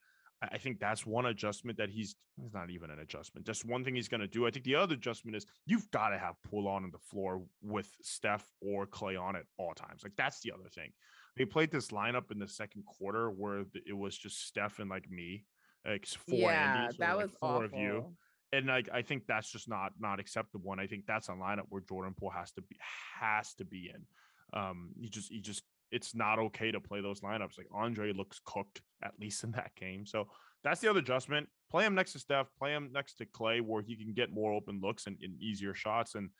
[0.52, 2.16] I think that's one adjustment that he's.
[2.42, 3.46] It's not even an adjustment.
[3.46, 4.46] Just one thing he's gonna do.
[4.46, 7.90] I think the other adjustment is you've got to have Poole on the floor with
[8.02, 10.02] Steph or Klay on at all times.
[10.02, 10.90] Like that's the other thing.
[11.36, 15.10] They played this lineup in the second quarter where it was just Steph and like
[15.10, 15.44] me,
[15.86, 16.38] like four.
[16.50, 17.64] Yeah, that was four awful.
[17.64, 18.16] of you
[18.54, 20.72] and like I think that's just not not acceptable.
[20.72, 22.76] And I think that's a lineup where Jordan Poole has to be
[23.20, 24.06] has to be in.
[24.58, 27.58] Um, you just you just it's not okay to play those lineups.
[27.58, 30.06] Like Andre looks cooked at least in that game.
[30.06, 30.28] So
[30.62, 31.48] that's the other adjustment.
[31.70, 32.46] Play him next to Steph.
[32.58, 35.74] Play him next to Klay, where he can get more open looks and, and easier
[35.74, 36.30] shots and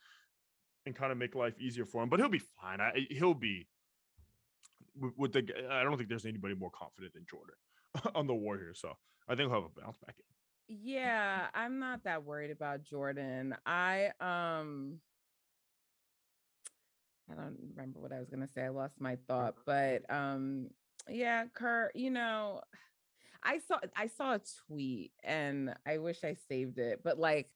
[0.85, 2.09] and kind of make life easier for him.
[2.09, 2.79] But he'll be fine.
[2.79, 3.67] I, he'll be
[5.17, 5.47] with the.
[5.69, 7.55] I don't think there's anybody more confident than Jordan
[8.15, 8.79] on the Warriors.
[8.81, 8.93] So
[9.27, 10.15] I think he'll have a bounce back.
[10.67, 13.55] Yeah, I'm not that worried about Jordan.
[13.65, 14.99] I um
[17.31, 18.63] I don't remember what I was gonna say.
[18.63, 20.69] I lost my thought, but um,
[21.09, 22.61] yeah, Kerr, you know,
[23.43, 27.49] I saw I saw a tweet and I wish I saved it, but like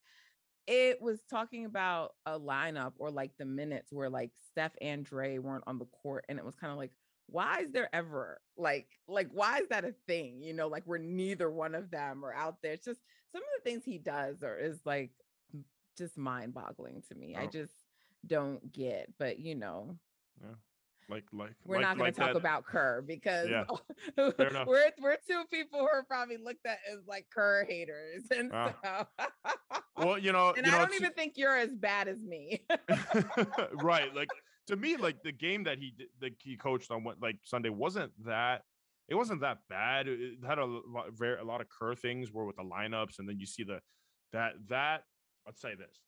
[0.67, 5.39] it was talking about a lineup or like the minutes where like Steph and Dre
[5.39, 6.91] weren't on the court, and it was kind of like,
[7.27, 10.43] why is there ever like like why is that a thing?
[10.43, 12.73] You know, like where neither one of them are out there.
[12.73, 13.01] It's just
[13.31, 15.11] some of the things he does or is like
[15.97, 17.35] just mind boggling to me.
[17.37, 17.41] Oh.
[17.41, 17.73] I just
[18.25, 19.09] don't get.
[19.17, 19.95] But you know,
[20.41, 20.55] yeah.
[21.09, 22.37] Like, like we're like, not going like to talk that.
[22.37, 23.63] about Kerr because yeah.
[24.17, 28.71] we're we're two people who are probably looked at as like Kerr haters, and uh,
[28.83, 29.07] so
[29.97, 32.61] well, you know, and you I know, don't even think you're as bad as me.
[33.73, 34.29] right, like
[34.67, 38.11] to me, like the game that he that he coached on what like Sunday wasn't
[38.25, 38.61] that
[39.07, 40.07] it wasn't that bad.
[40.07, 43.27] It had a lot, very a lot of Kerr things where with the lineups, and
[43.27, 43.79] then you see the
[44.31, 45.05] that that
[45.47, 45.99] let's say this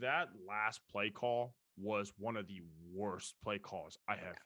[0.00, 2.60] that last play call was one of the
[2.94, 4.36] worst play calls I oh, have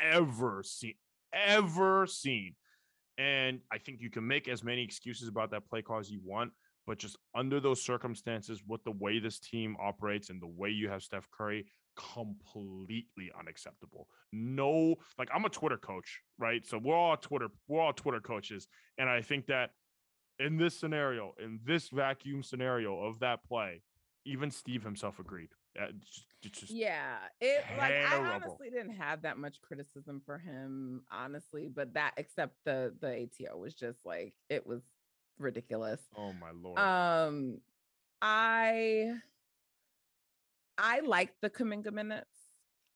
[0.00, 0.94] ever seen,
[1.32, 2.54] ever seen.
[3.18, 6.20] And I think you can make as many excuses about that play call as you
[6.24, 6.52] want,
[6.86, 10.88] but just under those circumstances, with the way this team operates and the way you
[10.88, 14.06] have Steph Curry, completely unacceptable.
[14.32, 16.64] No, like I'm a Twitter coach, right?
[16.64, 18.68] So we're all Twitter, we're all Twitter coaches.
[18.98, 19.70] And I think that
[20.38, 23.82] in this scenario, in this vacuum scenario of that play,
[24.24, 25.50] even Steve himself agreed.
[25.80, 31.02] It's just, just yeah, it like I honestly didn't have that much criticism for him,
[31.10, 34.82] honestly, but that except the the ATO was just like it was
[35.38, 36.00] ridiculous.
[36.16, 36.78] Oh my lord.
[36.78, 37.60] Um,
[38.22, 39.14] I
[40.76, 42.37] I like the Kuminga minutes.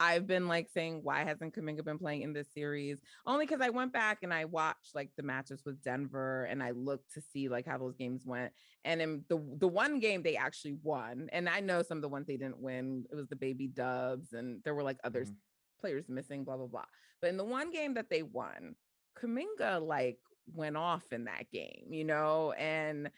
[0.03, 3.01] I've been like saying, why hasn't Kuminga been playing in this series?
[3.25, 6.73] Only because I went back and I watched like the matches with Denver and I
[6.73, 8.53] looked to see like how those games went.
[8.85, 12.09] And in the the one game they actually won, and I know some of the
[12.09, 13.05] ones they didn't win.
[13.13, 15.35] It was the baby dubs, and there were like other mm-hmm.
[15.81, 16.85] players missing, blah blah blah.
[17.21, 18.75] But in the one game that they won,
[19.17, 20.19] Kuminga like
[20.53, 23.09] went off in that game, you know, and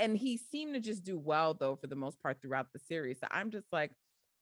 [0.00, 3.20] and he seemed to just do well though for the most part throughout the series.
[3.20, 3.90] So I'm just like,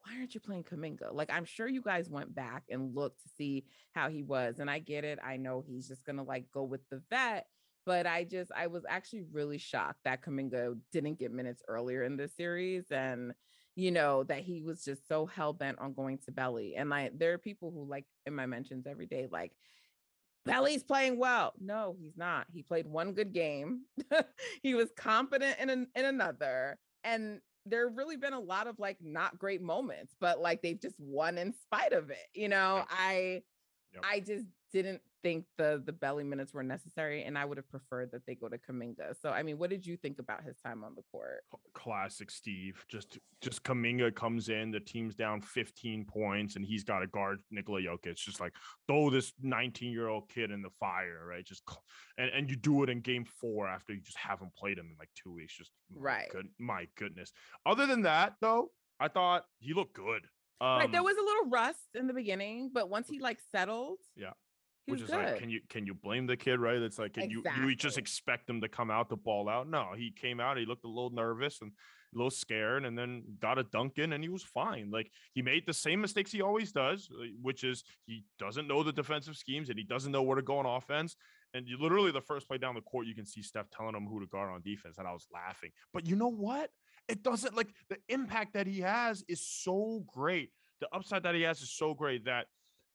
[0.05, 1.13] why aren't you playing Kuminga?
[1.13, 4.59] Like, I'm sure you guys went back and looked to see how he was.
[4.59, 5.19] And I get it.
[5.25, 7.47] I know he's just going to like go with the vet.
[7.85, 12.17] But I just, I was actually really shocked that Kuminga didn't get minutes earlier in
[12.17, 12.85] this series.
[12.91, 13.33] And,
[13.75, 16.75] you know, that he was just so hell bent on going to Belly.
[16.77, 19.53] And like, there are people who, like, in my mentions every day, like,
[20.45, 21.53] Belly's playing well.
[21.61, 22.47] No, he's not.
[22.53, 23.83] He played one good game.
[24.63, 26.79] he was competent in an, in another.
[27.05, 30.81] And there have really been a lot of like not great moments, but like they've
[30.81, 32.27] just won in spite of it.
[32.35, 33.43] You know, I
[33.93, 34.05] yep.
[34.05, 38.11] I just didn't think the the belly minutes were necessary, and I would have preferred
[38.13, 39.15] that they go to Kuminga.
[39.21, 41.43] So, I mean, what did you think about his time on the court?
[41.75, 42.85] Classic Steve.
[42.89, 47.41] Just just Kuminga comes in, the team's down 15 points, and he's got to guard
[47.51, 48.17] Nikola Jokic.
[48.17, 48.53] Just like
[48.87, 51.45] throw this 19 year old kid in the fire, right?
[51.45, 51.63] Just
[52.19, 54.97] and and you do it in game four after you just haven't played him in
[54.99, 55.57] like two weeks.
[55.57, 56.29] Just right.
[56.31, 57.33] Good, my goodness.
[57.67, 58.71] Other than that, though,
[59.01, 60.23] I thought he looked good.
[60.63, 63.99] Um, right, there was a little rust in the beginning, but once he like settled,
[64.15, 64.31] yeah,
[64.87, 65.17] which is good.
[65.17, 66.59] like, can you can you blame the kid?
[66.61, 66.77] Right?
[66.77, 67.63] It's like, can exactly.
[67.63, 69.69] you you just expect him to come out to ball out?
[69.69, 70.57] No, he came out.
[70.57, 71.71] He looked a little nervous and
[72.15, 74.91] a little scared, and then got a dunk in, and he was fine.
[74.91, 78.83] Like he made the same mistakes he always does, uh, which is he doesn't know
[78.83, 81.17] the defensive schemes and he doesn't know where to go on offense.
[81.55, 84.07] And you literally the first play down the court, you can see Steph telling him
[84.07, 85.71] who to guard on defense, and I was laughing.
[85.93, 86.71] But you know what?
[87.09, 90.51] It doesn't like the impact that he has is so great.
[90.81, 92.47] The upside that he has is so great that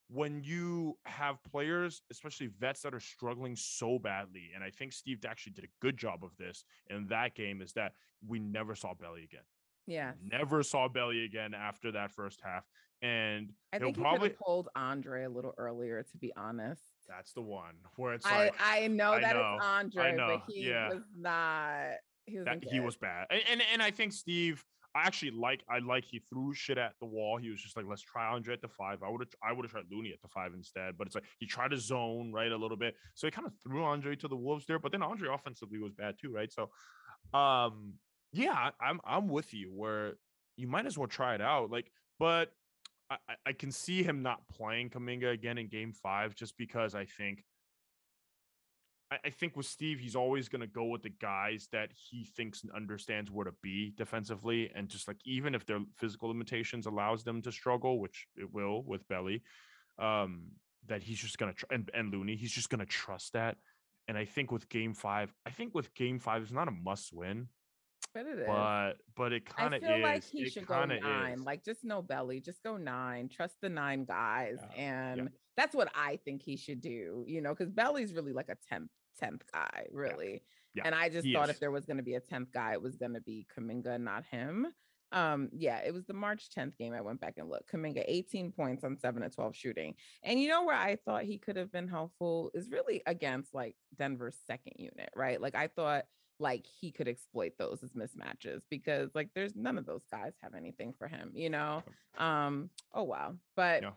[0.08, 5.24] when you have players, especially vets that are struggling so badly, and I think Steve
[5.28, 7.92] actually did a good job of this in that game, is that
[8.26, 9.44] we never saw Belly again.
[9.86, 10.12] Yeah.
[10.22, 12.64] Never saw Belly again after that first half.
[13.00, 16.82] And I think he probably pulled Andre a little earlier, to be honest.
[17.08, 20.42] That's the one where it's I, like I know I that know, it's Andre, but
[20.48, 20.88] he yeah.
[20.88, 21.92] was not
[22.26, 23.28] he was that, he was bad.
[23.30, 24.64] And, and and I think Steve,
[24.98, 27.38] I actually like I like he threw shit at the wall.
[27.38, 29.02] He was just like, let's try Andre at the five.
[29.02, 31.24] I would have I would have tried Looney at the five instead, but it's like
[31.38, 32.94] he tried to zone right a little bit.
[33.14, 34.78] So he kind of threw Andre to the wolves there.
[34.78, 36.52] But then Andre offensively was bad too, right?
[36.52, 36.70] So
[37.38, 37.94] um
[38.32, 40.14] yeah, I'm I'm with you where
[40.56, 41.70] you might as well try it out.
[41.70, 42.50] Like, but
[43.10, 47.06] I, I can see him not playing Kuminga again in game five just because I
[47.06, 47.44] think
[49.10, 52.62] I, think with Steve, he's always going to go with the guys that he thinks
[52.62, 57.24] and understands where to be defensively, and just like even if their physical limitations allows
[57.24, 59.42] them to struggle, which it will with Belly,
[59.98, 60.42] um,
[60.86, 63.56] that he's just going to tr- and and Looney, he's just going to trust that.
[64.08, 67.12] And I think with Game Five, I think with Game Five, it's not a must
[67.12, 67.48] win.
[68.24, 68.46] But.
[68.46, 70.02] But but it kind of is.
[70.02, 71.32] Like he it should go nine.
[71.34, 71.40] Is.
[71.40, 73.28] Like just no belly, just go nine.
[73.28, 74.82] Trust the nine guys, yeah.
[74.82, 75.28] and yeah.
[75.56, 77.24] that's what I think he should do.
[77.26, 80.42] You know, because belly's really like a tenth tenth guy, really.
[80.74, 80.82] Yeah.
[80.86, 81.54] And I just he thought is.
[81.54, 84.00] if there was going to be a tenth guy, it was going to be Kuminga,
[84.00, 84.68] not him.
[85.10, 86.92] Um, yeah, it was the March 10th game.
[86.92, 87.72] I went back and looked.
[87.72, 89.94] Kuminga 18 points on 7 to 12 shooting.
[90.22, 93.74] And you know where I thought he could have been helpful is really against like
[93.98, 95.40] Denver's second unit, right?
[95.40, 96.04] Like I thought
[96.40, 100.54] like he could exploit those as mismatches because like there's none of those guys have
[100.54, 101.82] anything for him, you know.
[102.16, 103.34] Um, oh wow.
[103.56, 103.90] But yeah.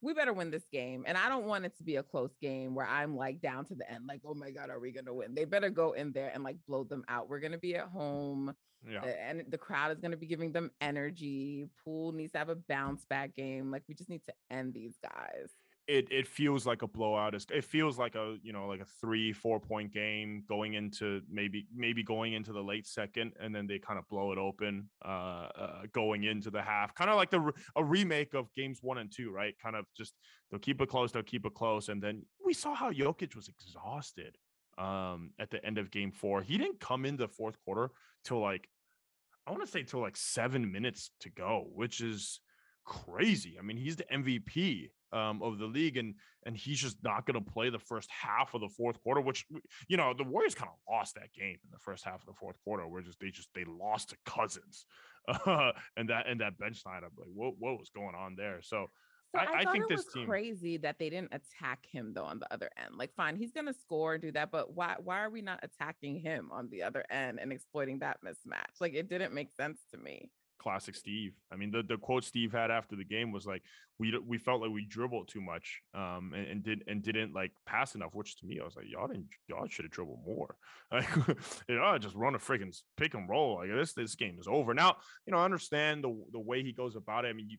[0.00, 1.04] we better win this game.
[1.06, 3.74] And I don't want it to be a close game where I'm like down to
[3.74, 5.34] the end, like, oh my God, are we gonna win?
[5.34, 7.28] They better go in there and like blow them out.
[7.28, 8.54] We're gonna be at home.
[8.88, 9.04] Yeah.
[9.04, 11.66] And the crowd is going to be giving them energy.
[11.82, 13.72] Poole needs to have a bounce back game.
[13.72, 15.50] Like, we just need to end these guys
[15.88, 17.34] it it feels like a blowout.
[17.34, 21.66] It feels like a you know like a three four point game going into maybe
[21.74, 25.08] maybe going into the late second, and then they kind of blow it open uh,
[25.08, 29.12] uh going into the half, kind of like the a remake of games one and
[29.14, 29.54] two, right?
[29.62, 30.14] Kind of just
[30.50, 33.48] they'll keep it close, they'll keep it close, and then we saw how Jokic was
[33.48, 34.36] exhausted
[34.78, 36.42] um at the end of game four.
[36.42, 37.90] He didn't come in the fourth quarter
[38.24, 38.68] till like
[39.46, 42.40] I want to say till like seven minutes to go, which is
[42.84, 43.56] crazy.
[43.58, 47.42] I mean, he's the MVP um, of the league, and and he's just not going
[47.42, 49.20] to play the first half of the fourth quarter.
[49.20, 49.44] Which
[49.88, 52.34] you know the Warriors kind of lost that game in the first half of the
[52.34, 54.86] fourth quarter, where just they just they lost to Cousins,
[55.28, 57.12] uh, and that and that bench lineup.
[57.16, 58.60] Like what what was going on there?
[58.62, 58.86] So.
[59.34, 62.38] So I, I, I think this team crazy that they didn't attack him though on
[62.38, 62.94] the other end.
[62.96, 66.20] Like, fine, he's gonna score and do that, but why why are we not attacking
[66.20, 68.80] him on the other end and exploiting that mismatch?
[68.80, 70.30] Like, it didn't make sense to me
[70.66, 71.32] classic Steve.
[71.52, 73.62] I mean, the, the quote Steve had after the game was like,
[74.00, 77.52] "We we felt like we dribbled too much, um, and, and did and didn't like
[77.66, 80.56] pass enough." Which to me, I was like, "Y'all didn't, y'all should have dribbled more.
[80.90, 81.08] Like,
[81.68, 83.56] you know, just run a freaking pick and roll.
[83.56, 84.96] Like this this game is over now.
[85.24, 87.28] You know, I understand the the way he goes about it.
[87.28, 87.58] I mean, you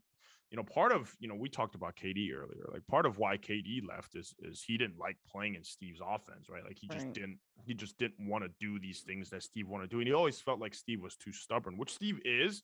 [0.49, 2.69] you know, part of you know we talked about KD earlier.
[2.71, 6.47] Like part of why KD left is is he didn't like playing in Steve's offense,
[6.49, 6.63] right?
[6.63, 7.13] Like he just right.
[7.13, 10.07] didn't he just didn't want to do these things that Steve wanted to do, and
[10.07, 12.63] he always felt like Steve was too stubborn, which Steve is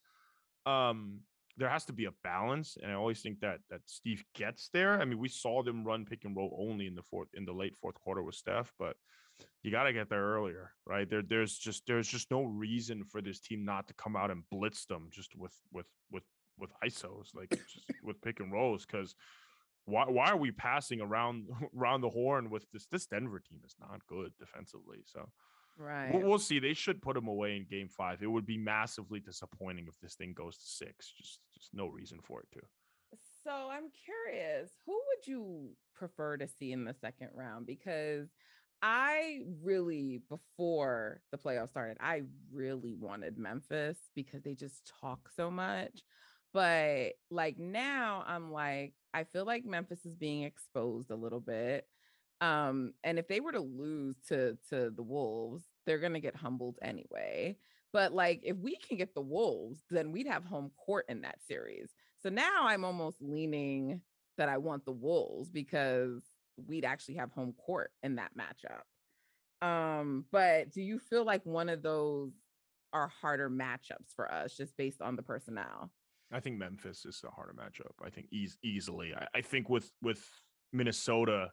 [0.66, 1.20] um
[1.58, 5.00] there has to be a balance and i always think that that steve gets there.
[5.00, 7.54] I mean we saw them run pick and roll only in the fourth in the
[7.54, 8.96] late fourth quarter with steph but
[9.62, 11.10] you got to get there earlier right?
[11.10, 14.44] There there's just there's just no reason for this team not to come out and
[14.50, 16.24] blitz them just with with with
[16.60, 19.16] with isos like just with pick and rolls because
[19.86, 21.48] why why are we passing around
[21.78, 25.28] around the horn with this this denver team is not good defensively so
[25.78, 26.14] Right.
[26.14, 26.60] We'll, we'll, see.
[26.60, 28.22] They should put him away in game five.
[28.22, 31.12] It would be massively disappointing if this thing goes to six.
[31.18, 32.60] Just, just no reason for it to.
[33.44, 37.66] So I'm curious, who would you prefer to see in the second round?
[37.66, 38.30] Because
[38.82, 45.52] I really, before the playoffs started, I really wanted Memphis because they just talk so
[45.52, 46.02] much.
[46.54, 51.86] But like now, I'm like, I feel like Memphis is being exposed a little bit.
[52.44, 56.78] Um, and if they were to lose to to the Wolves, they're gonna get humbled
[56.82, 57.56] anyway.
[57.94, 61.42] But like if we can get the Wolves, then we'd have home court in that
[61.42, 61.94] series.
[62.22, 64.02] So now I'm almost leaning
[64.38, 66.24] that I want the Wolves because
[66.68, 69.66] we'd actually have home court in that matchup.
[69.66, 72.34] Um, but do you feel like one of those
[72.92, 75.92] are harder matchups for us just based on the personnel?
[76.32, 77.94] I think Memphis is a harder matchup.
[78.04, 79.14] I think eas- easily.
[79.16, 80.28] I, I think with with
[80.74, 81.52] Minnesota,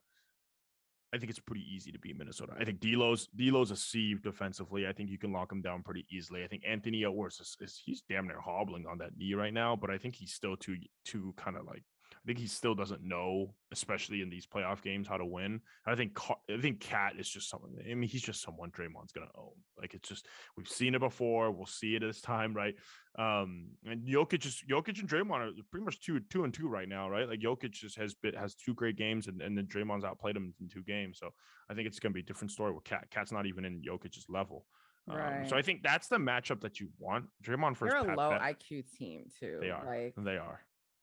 [1.13, 2.53] I think it's pretty easy to beat Minnesota.
[2.59, 4.87] I think D'Lo's D'Lo's a sieve defensively.
[4.87, 6.45] I think you can lock him down pretty easily.
[6.45, 9.75] I think Anthony Edwards is, is he's damn near hobbling on that knee right now,
[9.75, 11.83] but I think he's still too too kind of like
[12.15, 15.61] I think he still doesn't know, especially in these playoff games, how to win.
[15.87, 17.77] I think I think KAT is just someone.
[17.81, 19.53] I mean, he's just someone Draymond's gonna own.
[19.79, 21.51] Like it's just we've seen it before.
[21.51, 22.75] We'll see it this time, right?
[23.19, 26.89] Um, and Jokic just Jokic and Draymond are pretty much two two and two right
[26.89, 27.29] now, right?
[27.29, 30.55] Like Jokic just has bit has two great games, and, and then Draymond's outplayed him
[30.61, 31.19] in two games.
[31.19, 31.31] So
[31.71, 33.11] I think it's gonna be a different story with KAT.
[33.11, 34.67] KAT's not even in Jokic's level.
[35.07, 35.43] Right.
[35.43, 37.27] Um, so I think that's the matchup that you want.
[37.43, 37.93] Draymond first.
[37.93, 39.59] They're a low IQ team too.
[39.61, 39.85] They are.
[39.85, 40.61] Like they are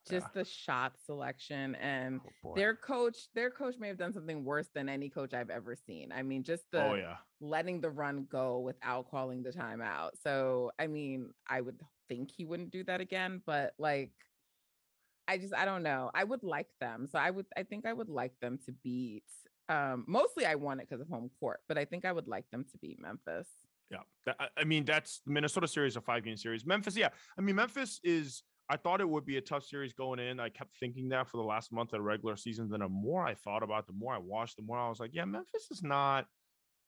[0.10, 0.41] just yeah.
[0.41, 4.89] the shot selection and oh, their coach their coach may have done something worse than
[4.89, 6.12] any coach i've ever seen.
[6.12, 7.16] I mean just oh, the oh, yeah.
[7.41, 10.12] letting the run go without calling the timeout.
[10.24, 11.80] So i mean i would
[12.10, 14.12] think he wouldn't do that again but like
[15.28, 16.12] i just i don't know.
[16.14, 17.08] I would like them.
[17.12, 19.24] So i would i think i would like them to beat
[19.70, 22.45] um mostly i want it because of home court but i think i would like
[22.51, 23.47] them to beat memphis.
[23.89, 24.34] Yeah.
[24.58, 26.66] I mean that's minnesota series a five game series.
[26.66, 27.10] Memphis yeah.
[27.38, 30.39] I mean memphis is I thought it would be a tough series going in.
[30.39, 32.70] I kept thinking that for the last month of the regular season.
[32.70, 34.99] Then the more I thought about, it, the more I watched, the more I was
[34.99, 36.26] like, yeah, Memphis is not.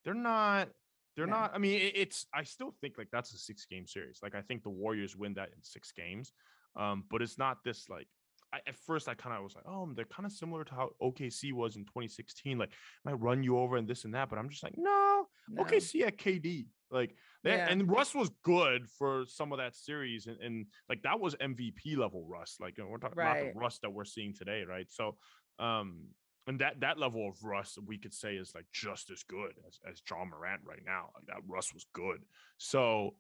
[0.03, 0.69] They're not.
[1.15, 1.33] They're yeah.
[1.33, 1.51] not.
[1.55, 2.25] I mean, it, it's.
[2.33, 4.19] I still think like that's a six game series.
[4.21, 6.33] Like I think the Warriors win that in six games.
[6.75, 8.07] Um, but it's not this like.
[8.53, 10.89] I, at first, I kind of was like, oh, they're kind of similar to how
[11.01, 12.57] OKC was in 2016.
[12.57, 12.71] Like,
[13.05, 14.29] might run you over and this and that.
[14.29, 15.63] But I'm just like, no, no.
[15.63, 16.65] OKC at KD.
[16.91, 17.67] Like that, yeah.
[17.69, 21.97] and Russ was good for some of that series, and, and like that was MVP
[21.97, 22.57] level Russ.
[22.59, 23.41] Like we're talking right.
[23.41, 24.87] about the Russ that we're seeing today, right?
[24.89, 25.15] So,
[25.59, 26.07] um,
[26.47, 29.79] and that that level of Russ we could say is like just as good as
[29.87, 31.09] as Ja Morant right now.
[31.13, 32.23] Like that Russ was good.
[32.57, 33.13] So,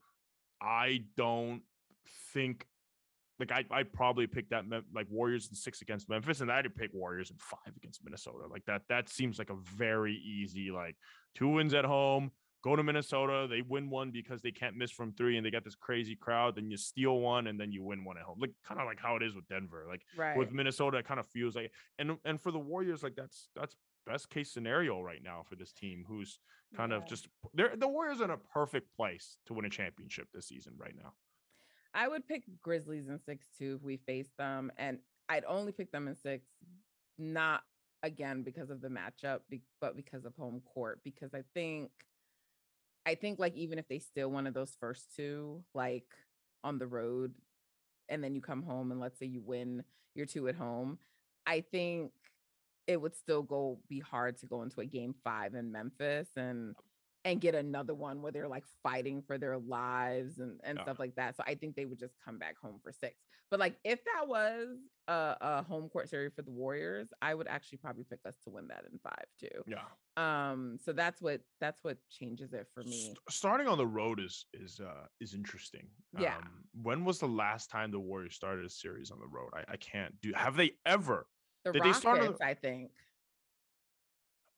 [0.59, 1.61] I don't
[2.33, 2.65] think
[3.39, 6.91] like I I probably pick that like Warriors in six against Memphis, and I'd pick
[6.93, 8.47] Warriors in five against Minnesota.
[8.49, 10.95] Like that that seems like a very easy like
[11.35, 12.31] two wins at home
[12.63, 15.63] go to Minnesota, they win one because they can't miss from three and they got
[15.63, 18.37] this crazy crowd, then you steal one and then you win one at home.
[18.39, 19.85] Like kind of like how it is with Denver.
[19.87, 20.37] Like right.
[20.37, 23.75] with Minnesota, it kind of feels like and and for the Warriors, like that's that's
[24.05, 26.39] best case scenario right now for this team who's
[26.75, 26.97] kind yeah.
[26.97, 30.73] of just they're the Warriors in a perfect place to win a championship this season
[30.77, 31.13] right now.
[31.93, 34.71] I would pick Grizzlies in six too if we faced them.
[34.77, 36.45] And I'd only pick them in six,
[37.17, 37.61] not
[38.03, 39.39] again because of the matchup,
[39.81, 40.99] but because of home court.
[41.03, 41.89] Because I think
[43.05, 46.05] I think like even if they steal one of those first two, like
[46.63, 47.33] on the road,
[48.07, 49.83] and then you come home and let's say you win
[50.15, 50.99] your two at home,
[51.45, 52.11] I think
[52.87, 56.75] it would still go be hard to go into a game five in Memphis and
[57.29, 60.83] and get another one where they're like fighting for their lives and, and yeah.
[60.83, 61.35] stuff like that.
[61.35, 63.15] So I think they would just come back home for six.
[63.51, 64.67] But like if that was
[65.07, 68.49] a, a, home court series for the Warriors, I would actually probably pick us to
[68.49, 69.63] win that in five too.
[69.67, 69.81] Yeah.
[70.17, 70.77] Um.
[70.83, 73.05] So that's what that's what changes it for me.
[73.05, 75.87] St- starting on the road is is uh is interesting.
[76.17, 76.37] Yeah.
[76.37, 79.49] Um, when was the last time the Warriors started a series on the road?
[79.53, 80.31] I, I can't do.
[80.35, 81.25] Have they ever?
[81.65, 82.37] The Did Rockets, they start?
[82.41, 82.91] I think.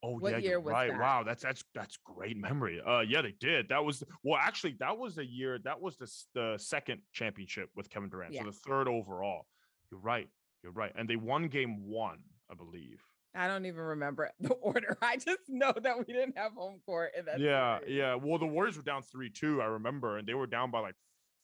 [0.03, 0.89] Oh what yeah, year was right.
[0.89, 0.99] That?
[0.99, 2.81] Wow, that's that's that's great memory.
[2.85, 3.69] Uh, yeah, they did.
[3.69, 5.59] That was well, actually, that was the year.
[5.63, 8.33] That was the the second championship with Kevin Durant.
[8.33, 8.41] Yeah.
[8.41, 9.45] So the third overall.
[9.91, 10.27] You're right.
[10.63, 10.91] You're right.
[10.95, 13.01] And they won game one, I believe.
[13.35, 14.97] I don't even remember the order.
[15.01, 17.11] I just know that we didn't have home court.
[17.17, 17.95] In that yeah, series.
[17.95, 18.15] yeah.
[18.15, 19.61] Well, the Warriors were down three two.
[19.61, 20.95] I remember, and they were down by like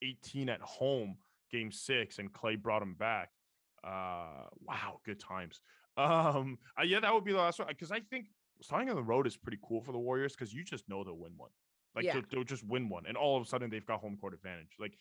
[0.01, 1.17] 18 at home,
[1.51, 3.29] game six, and Klay brought them back.
[3.83, 5.61] Uh, wow, good times.
[5.97, 8.27] Um, uh, yeah, that would be the last one because I think
[8.61, 11.17] starting on the road is pretty cool for the Warriors because you just know they'll
[11.17, 11.51] win one.
[11.95, 12.13] Like yeah.
[12.13, 14.75] they'll, they'll, just win one, and all of a sudden they've got home court advantage.
[14.79, 14.97] Like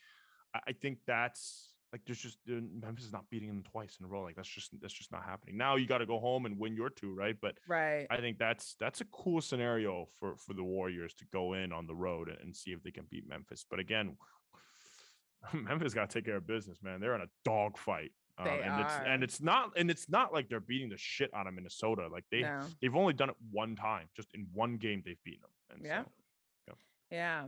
[0.55, 4.07] I, I think that's like there's just uh, Memphis is not beating them twice in
[4.07, 4.23] a row.
[4.23, 5.57] Like that's just that's just not happening.
[5.57, 7.37] Now you got to go home and win your two, right?
[7.41, 11.53] But right, I think that's that's a cool scenario for for the Warriors to go
[11.53, 13.65] in on the road and, and see if they can beat Memphis.
[13.69, 14.17] But again,
[15.53, 17.01] Memphis got to take care of business, man.
[17.01, 20.49] They're in a dog fight Um, and it's and it's not and it's not like
[20.49, 22.09] they're beating the shit out of Minnesota.
[22.09, 22.66] Like they No.
[22.82, 25.51] they've only done it one time, just in one game they've beaten them.
[25.78, 26.05] And Yeah.
[26.68, 26.74] so,
[27.11, 27.47] Yeah.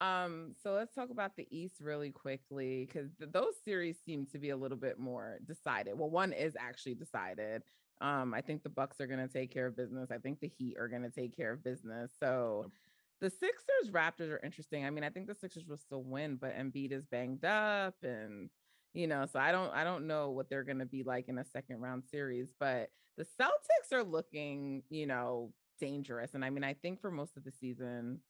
[0.00, 4.38] Um, so let's talk about the East really quickly because th- those series seem to
[4.38, 5.98] be a little bit more decided.
[5.98, 7.62] Well, one is actually decided.
[8.00, 10.10] Um, I think the Bucks are going to take care of business.
[10.10, 12.12] I think the Heat are going to take care of business.
[12.18, 12.72] So Yep.
[13.20, 14.86] the Sixers Raptors are interesting.
[14.86, 18.48] I mean, I think the Sixers will still win, but Embiid is banged up and
[18.92, 21.38] you know, so I don't I don't know what they're going to be like in
[21.38, 26.34] a second round series, but the Celtics are looking, you know, dangerous.
[26.34, 28.20] And I mean, I think for most of the season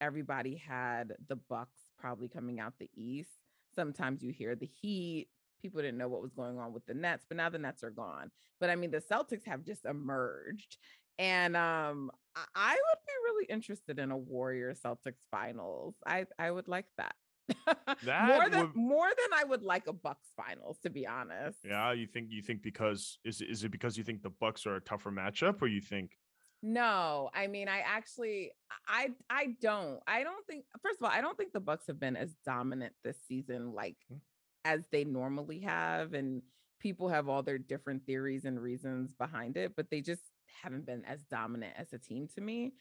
[0.00, 3.30] everybody had the Bucks probably coming out the East.
[3.74, 5.28] Sometimes you hear the Heat.
[5.60, 7.90] People didn't know what was going on with the Nets, but now the Nets are
[7.90, 8.30] gone.
[8.58, 10.78] But I mean, the Celtics have just emerged.
[11.18, 12.10] And um,
[12.54, 15.94] I- would be really interested in a Warrior Celtics finals.
[16.06, 17.14] I I would like that.
[18.06, 21.58] more than would- more than I would like a Bucks finals, to be honest.
[21.64, 24.66] yeah, you think you think because is it- is it because you think the Bucks
[24.66, 26.18] are a tougher matchup, or you think
[26.62, 28.52] No, I mean, I actually,
[28.86, 30.64] I, I don't, I don't think.
[30.82, 33.96] First of all, I don't think the Bucks have been as dominant this season, like
[34.12, 34.20] Mm.
[34.66, 36.42] as they normally have, and
[36.78, 40.22] people have all their different theories and reasons behind it, but they just
[40.62, 42.72] haven't been as dominant as a team to me.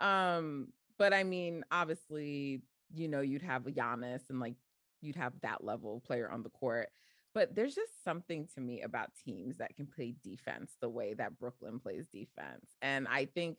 [0.00, 2.62] Um, but I mean, obviously,
[2.94, 4.54] you know, you'd have Giannis and like
[5.00, 6.88] you'd have that level of player on the court.
[7.32, 11.38] But there's just something to me about teams that can play defense the way that
[11.38, 12.66] Brooklyn plays defense.
[12.82, 13.58] And I think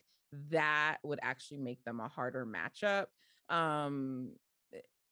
[0.49, 3.05] that would actually make them a harder matchup.
[3.47, 4.31] Um,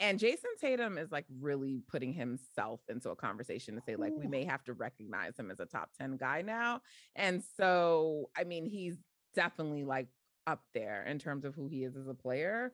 [0.01, 4.28] and Jayson Tatum is like really putting himself into a conversation to say, like, we
[4.28, 6.82] may have to recognize him as a top 10 guy now.
[7.15, 8.95] And so, I mean, he's
[9.36, 10.07] definitely like
[10.47, 12.72] up there in terms of who he is as a player.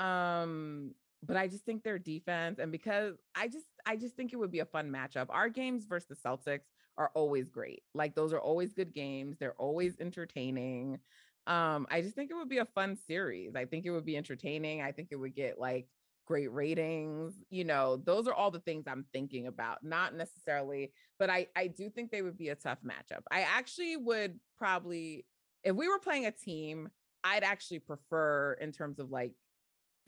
[0.00, 4.36] Um, but I just think their defense, and because I just I just think it
[4.36, 5.26] would be a fun matchup.
[5.28, 6.64] Our games versus the Celtics
[6.96, 7.82] are always great.
[7.94, 9.36] Like those are always good games.
[9.38, 10.98] They're always entertaining.
[11.46, 13.54] Um, I just think it would be a fun series.
[13.54, 14.82] I think it would be entertaining.
[14.82, 15.88] I think it would get like
[16.26, 17.34] great ratings.
[17.50, 19.82] You know, those are all the things I'm thinking about.
[19.82, 23.22] Not necessarily, but I I do think they would be a tough matchup.
[23.30, 25.26] I actually would probably
[25.64, 26.88] if we were playing a team,
[27.24, 29.32] I'd actually prefer in terms of like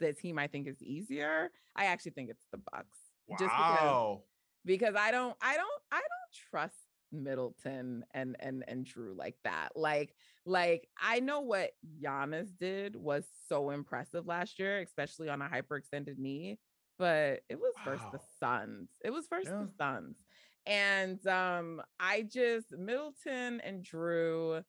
[0.03, 1.49] the team I think is easier.
[1.75, 2.99] I actually think it's the Bucks.
[3.39, 4.21] Just because wow,
[4.65, 6.75] because I don't I don't I don't trust
[7.11, 9.69] Middleton and and and Jrue like that.
[9.75, 15.47] Like like I know what Giannis did was so impressive last year, especially on a
[15.47, 16.59] hyperextended knee,
[16.99, 18.23] but it was versus the Wow.
[18.39, 18.89] Suns.
[19.03, 19.65] It was versus Yeah.
[19.65, 20.17] the Suns.
[20.65, 24.63] And um I just Middleton and Jrue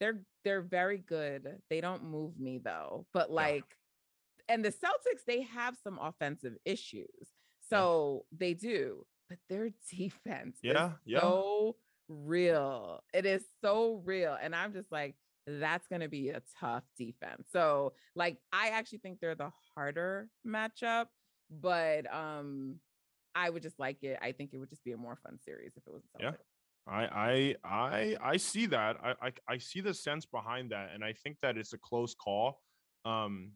[0.00, 1.60] they're they're very good.
[1.70, 3.06] They don't move me though.
[3.12, 3.76] But like
[4.52, 7.06] and the Celtics they have some offensive issues.
[7.68, 11.20] So they do, but their defense Yeah, is yeah.
[11.20, 11.76] so
[12.08, 13.02] real.
[13.14, 14.36] It is so real.
[14.40, 15.14] And I'm just like,
[15.46, 17.44] that's going to be a tough defense.
[17.50, 21.06] So, like, I actually think they're the harder matchup,
[21.50, 22.76] but um,
[23.34, 24.18] I would just like it.
[24.20, 26.02] I think it would just be a more fun series if it was.
[26.20, 26.32] Yeah.
[26.86, 28.96] I I I I see that.
[29.02, 32.12] I, I I see the sense behind that, and I think that it's a close
[32.12, 32.60] call.
[33.04, 33.52] Um,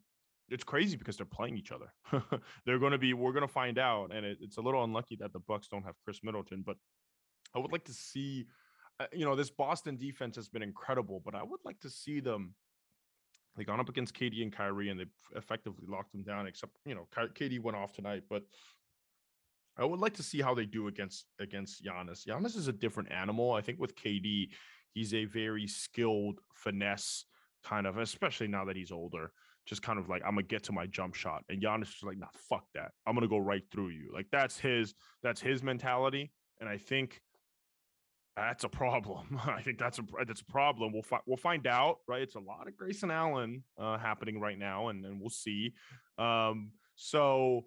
[0.49, 1.91] it's crazy because they're playing each other.
[2.65, 3.13] they're going to be.
[3.13, 5.83] We're going to find out, and it, it's a little unlucky that the Bucks don't
[5.83, 6.63] have Khris Middleton.
[6.65, 6.77] But
[7.55, 8.45] I would like to see.
[8.99, 12.19] Uh, you know, this Boston defense has been incredible, but I would like to see
[12.19, 12.55] them.
[13.55, 16.47] They gone up against KD and Kyrie, and they effectively locked them down.
[16.47, 18.43] Except you know, KD went off tonight, but
[19.77, 22.25] I would like to see how they do against against Giannis.
[22.25, 23.53] Giannis is a different animal.
[23.53, 24.49] I think with KD,
[24.93, 27.25] he's a very skilled finesse
[27.63, 29.31] kind of, especially now that he's older.
[29.67, 32.17] Just kind of like I'm gonna get to my jump shot, and Giannis is like,
[32.17, 32.91] nah, fuck that.
[33.05, 34.11] I'm gonna go right through you.
[34.13, 37.21] Like that's his that's his mentality, and I think
[38.37, 39.39] that's a problem.
[39.47, 40.93] I think that's a that's a problem.
[40.93, 42.21] We'll find we'll find out, right?
[42.21, 45.73] It's a lot of Grayson Allen uh, happening right now, and and we'll see.
[46.17, 47.65] Um, so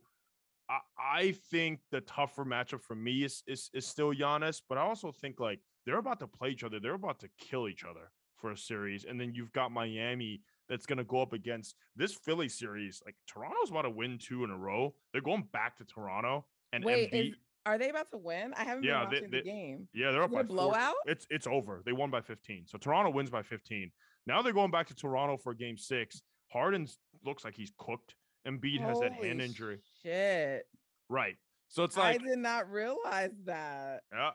[0.71, 4.83] I, I think the tougher matchup for me is, is is still Giannis, but I
[4.83, 6.79] also think like they're about to play each other.
[6.79, 10.41] They're about to kill each other for a series, and then you've got Miami
[10.71, 13.03] that's going to go up against this Philly series.
[13.05, 14.95] Like Toronto's about to win two in a row.
[15.13, 17.35] They're going back to Toronto, and Wait, Embiid, is,
[17.67, 18.55] are they about to win?
[18.57, 19.89] I haven't Yeah, been watching they- the game.
[19.93, 20.95] yeah, they're up Is it by a four- blowout?
[21.05, 21.83] It's it's over.
[21.85, 22.67] They won by 15.
[22.67, 23.91] So Toronto wins by 15.
[24.27, 26.23] Now they're going back to Toronto for game six.
[26.53, 26.87] Harden
[27.25, 28.15] looks like he's cooked.
[28.49, 29.81] Embiid has that hand injury.
[30.03, 30.65] Shit.
[31.11, 31.37] Right.
[31.69, 34.03] So it's like I did not realize that.
[34.13, 34.31] Yeah.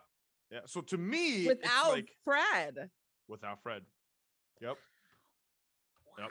[0.52, 0.60] Yeah.
[0.68, 2.90] So to me, it's Without like Fred.
[3.28, 3.82] without Fred.
[4.62, 4.78] Yep.
[6.18, 6.30] Yep.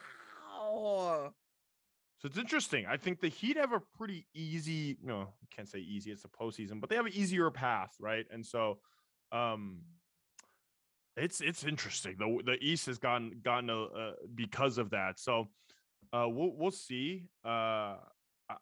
[0.60, 1.34] Wow.
[2.18, 2.86] So it's interesting.
[2.86, 6.28] I think the Heat have a pretty easy, no, I can't say easy, it's a
[6.28, 8.24] postseason, but they have an easier path, right?
[8.30, 8.78] And so
[9.32, 9.80] um
[11.16, 12.16] it's it's interesting.
[12.18, 15.20] The the East has gotten gotten a, uh, because of that.
[15.20, 15.48] So
[16.12, 17.24] uh we'll we'll see.
[17.44, 17.96] Uh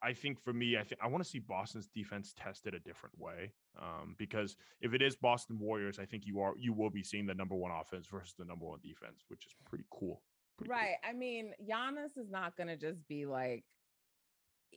[0.01, 3.19] I think for me, I think I want to see Boston's defense tested a different
[3.19, 3.53] way.
[3.81, 7.27] Um, because if it is Boston Warriors, I think you are you will be seeing
[7.27, 10.23] the number one offense versus the number one defense, which is pretty cool.
[10.69, 10.97] Right.
[11.09, 13.65] I mean, Giannis is not gonna just be like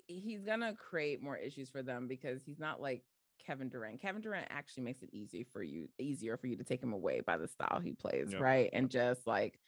[0.07, 3.03] he's gonna create more issues for them because he's not like
[3.45, 4.01] Kevin Durant.
[4.01, 7.21] Kevin Durant actually makes it easy for you, easier for you to take him away
[7.25, 8.69] by the style he plays, right?
[8.73, 9.59] And just like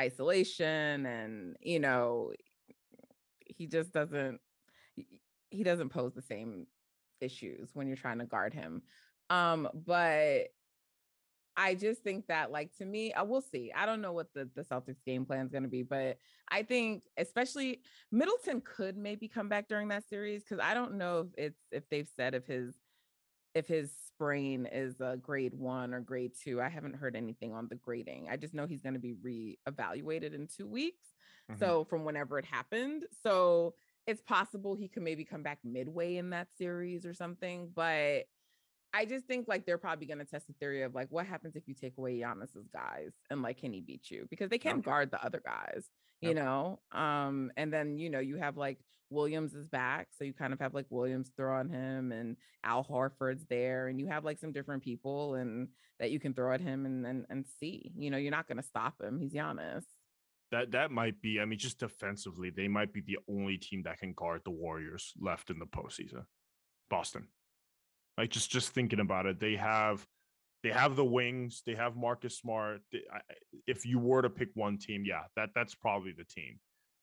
[0.00, 2.32] isolation and you know,
[3.40, 4.40] he just doesn't
[5.50, 6.66] he doesn't pose the same
[7.20, 8.82] issues when you're trying to guard him.
[9.30, 10.48] Um, but
[11.56, 13.72] I just think that, like, to me, I will see.
[13.74, 16.18] I don't know what the, the Celtics game plan is going to be, but
[16.50, 17.80] I think, especially
[18.12, 21.88] Middleton could maybe come back during that series because I don't know if it's if
[21.88, 22.74] they've said if his
[23.54, 26.60] if his sprain is a grade one or grade two.
[26.60, 28.28] I haven't heard anything on the grading.
[28.30, 31.06] I just know he's going to be re-evaluated in two weeks.
[31.50, 31.58] Mm-hmm.
[31.58, 33.74] So from whenever it happened, so
[34.06, 37.70] it's possible he could maybe come back midway in that series or something.
[37.74, 38.26] But
[38.96, 41.54] I just think like they're probably going to test the theory of like what happens
[41.54, 44.82] if you take away Giannis's guys and like can he beat you because they can't
[44.82, 45.90] guard the other guys,
[46.22, 46.36] you yep.
[46.36, 46.80] know.
[46.92, 48.78] Um, and then you know you have like
[49.10, 52.84] Williams is back, so you kind of have like Williams throw on him and Al
[52.84, 55.68] Horford's there, and you have like some different people and
[56.00, 57.92] that you can throw at him and and, and see.
[57.96, 59.18] You know, you're not going to stop him.
[59.20, 59.84] He's Giannis
[60.52, 61.40] that that might be.
[61.40, 65.12] I mean, just defensively, they might be the only team that can guard the Warriors
[65.20, 66.24] left in the postseason.
[66.88, 67.28] Boston,
[68.18, 70.06] like just just thinking about it, they have
[70.62, 72.80] they have the wings, they have Marcus Smart.
[72.90, 73.20] They, I,
[73.66, 76.58] if you were to pick one team, yeah, that that's probably the team.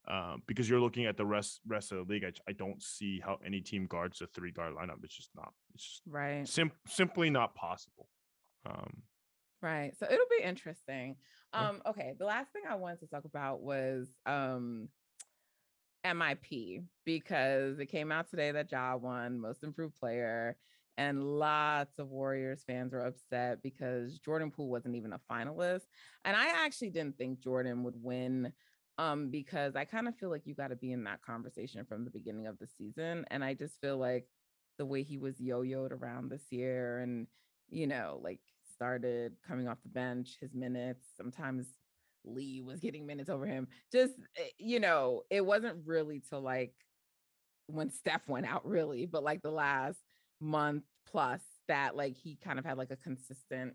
[0.05, 3.21] Um, because you're looking at the rest rest of the league, I, I don't see
[3.23, 5.03] how any team guards a three guard lineup.
[5.03, 5.53] It's just not.
[5.73, 6.47] It's just right.
[6.47, 8.09] Sim- simply not possible.
[8.65, 9.03] Um,
[9.61, 9.95] Right.
[9.97, 11.15] So it'll be interesting.
[11.53, 12.15] Um, okay.
[12.19, 14.89] The last thing I wanted to talk about was um
[16.05, 20.57] MIP because it came out today that Ja won most improved player.
[20.97, 25.81] And lots of Warriors fans were upset because Jordan Poole wasn't even a finalist.
[26.25, 28.53] And I actually didn't think Jordan would win
[28.99, 32.05] um, because I kind of feel like you got to be in that conversation from
[32.05, 33.25] the beginning of the season.
[33.31, 34.27] And I just feel like
[34.77, 37.27] the way he was yo yoed around this year and,
[37.69, 38.39] you know, like
[38.71, 41.67] started coming off the bench, his minutes, sometimes
[42.23, 43.67] Lee was getting minutes over him.
[43.91, 46.73] Just, eh, you know, it wasn't really till like
[47.67, 49.99] when Steph went out, really, but like the last
[50.43, 53.73] month plus that like he kind of had like a consistent,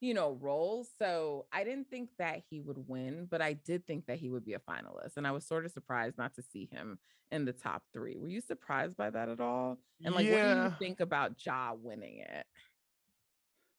[0.00, 0.86] you know, role.
[0.98, 4.44] So I didn't think that he would win, but I did think that he would
[4.44, 5.16] be a finalist.
[5.16, 6.98] And I was sort of surprised not to see him
[7.30, 8.16] in the top three.
[8.16, 9.78] Were you surprised by that at all?
[10.04, 10.48] And like, yeah.
[10.48, 12.46] what do you think about Ja winning it?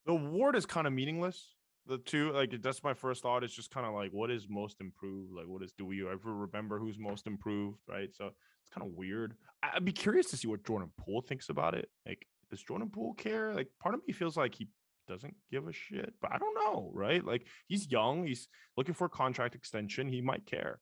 [0.05, 1.47] the award is kind of meaningless.
[1.87, 3.43] The two, like that's my first thought.
[3.43, 5.33] It's just kind of like, what is most improved?
[5.35, 5.73] Like, what is?
[5.73, 7.79] Do we ever remember who's most improved?
[7.87, 8.09] Right.
[8.13, 9.33] So it's kind of weird.
[9.63, 11.89] I'd be curious to see what Jordan Poole thinks about it.
[12.05, 13.53] Like, does Jordan Poole care?
[13.53, 14.67] Like, part of me feels like he
[15.07, 16.91] doesn't give a shit, but I don't know.
[16.93, 17.25] Right.
[17.25, 18.27] Like, he's young.
[18.27, 20.07] He's looking for a contract extension.
[20.07, 20.79] He might care.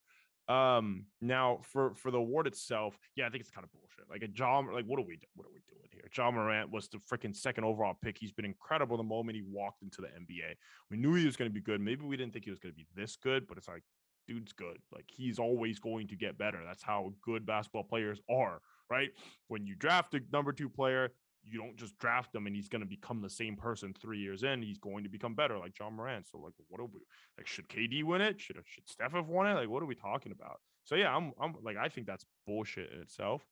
[0.49, 4.09] Um, now for for the award itself, yeah, I think it's kind of bullshit.
[4.09, 6.09] Like a John, like what are we what are we doing here?
[6.17, 8.17] Ja Morant was the freaking second overall pick.
[8.17, 10.55] He's been incredible the moment he walked into the NBA.
[10.89, 11.79] We knew he was going to be good.
[11.79, 13.83] Maybe we didn't think he was going to be this good, but it's like,
[14.27, 14.77] dude's good.
[14.91, 16.61] Like he's always going to get better.
[16.65, 19.09] That's how good basketball players are, right?
[19.47, 21.11] When you draft a number two player,
[21.51, 24.43] you don't just draft him and he's going to become the same person three years
[24.43, 24.61] in.
[24.61, 26.23] He's going to become better, like John Moran.
[26.25, 27.01] So, like, what are we
[27.37, 27.47] like?
[27.47, 28.39] Should KD win it?
[28.39, 29.53] Should should Steph have won it?
[29.53, 30.59] Like, what are we talking about?
[30.83, 33.45] So, yeah, I'm I'm like, I think that's bullshit in itself.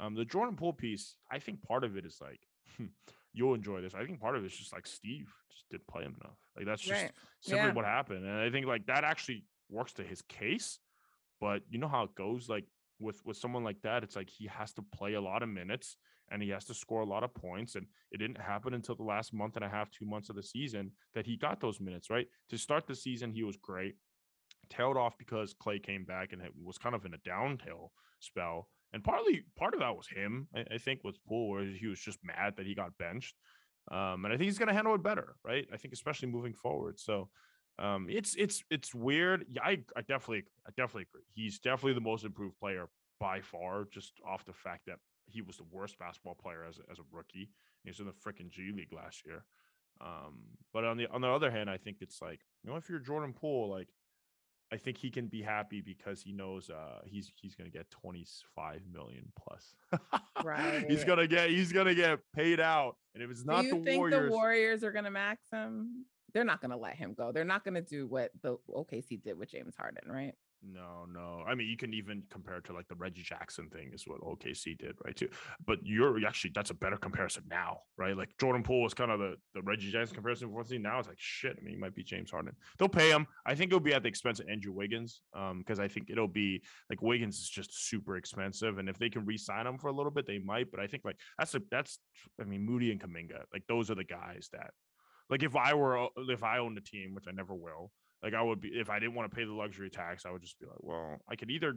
[0.00, 2.40] Um, the Jordan Poole piece, I think part of it is like,
[3.32, 3.94] you'll enjoy this.
[3.94, 6.38] I think part of it is just like Steve just didn't play him enough.
[6.56, 7.12] Like that's just right.
[7.40, 7.74] simply yeah.
[7.74, 10.78] what happened, and I think like that actually works to his case.
[11.40, 12.64] But you know how it goes, like
[13.00, 15.96] with with someone like that, it's like he has to play a lot of minutes
[16.30, 17.74] and he has to score a lot of points.
[17.74, 20.42] And it didn't happen until the last month and a half, two months of the
[20.42, 22.26] season that he got those minutes, right?
[22.50, 23.96] To start the season, he was great.
[24.70, 28.68] Tailed off because Klay came back and it was kind of in a downhill spell.
[28.92, 32.00] And partly part of that was him, I, I think, with Poole, where he was
[32.00, 33.34] just mad that he got benched.
[33.90, 35.66] Um, and I think he's going to handle it better, right?
[35.72, 36.98] I think especially moving forward.
[36.98, 37.28] So
[37.78, 39.46] um, it's it's it's weird.
[39.50, 41.22] Yeah, I, I definitely I definitely agree.
[41.32, 42.88] He's definitely the most improved player
[43.20, 44.98] by far, just off the fact that
[45.28, 47.50] he was the worst basketball player as a, as a rookie.
[47.84, 49.44] He was in the freaking G League last year.
[50.00, 50.40] Um,
[50.72, 52.98] but on the on the other hand, I think it's like you know if you're
[53.00, 53.88] Jordan Poole, like
[54.72, 58.82] I think he can be happy because he knows uh he's he's gonna get 25
[58.92, 59.74] million plus.
[60.44, 60.84] Right.
[60.88, 62.96] he's gonna get he's gonna get paid out.
[63.14, 66.04] And if it's not Do you the think Warriors, the Warriors are gonna max him?
[66.32, 67.32] They're not gonna let him go.
[67.32, 70.34] They're not gonna do what the OKC did with James Harden, right?
[70.62, 71.44] No, no.
[71.46, 74.76] I mean, you can even compare to like the Reggie Jackson thing is what OKC
[74.76, 75.14] did, right?
[75.14, 75.28] Too.
[75.64, 78.16] But you're actually that's a better comparison now, right?
[78.16, 80.64] Like Jordan Poole was kind of the, the Reggie Jackson comparison before.
[80.64, 81.56] See, now it's like shit.
[81.56, 82.54] I mean, he might be James Harden.
[82.78, 83.26] They'll pay him.
[83.46, 86.26] I think it'll be at the expense of Andrew Wiggins, um, because I think it'll
[86.26, 89.92] be like Wiggins is just super expensive, and if they can re-sign him for a
[89.92, 90.72] little bit, they might.
[90.72, 92.00] But I think like that's a that's
[92.40, 94.70] I mean Moody and Kuminga, like those are the guys that,
[95.30, 97.92] like if I were if I owned a team, which I never will
[98.22, 100.42] like I would be if I didn't want to pay the luxury tax, I would
[100.42, 101.76] just be like, well, I could either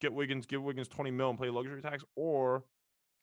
[0.00, 2.64] get Wiggins, give Wiggins 20 mil and pay luxury tax, or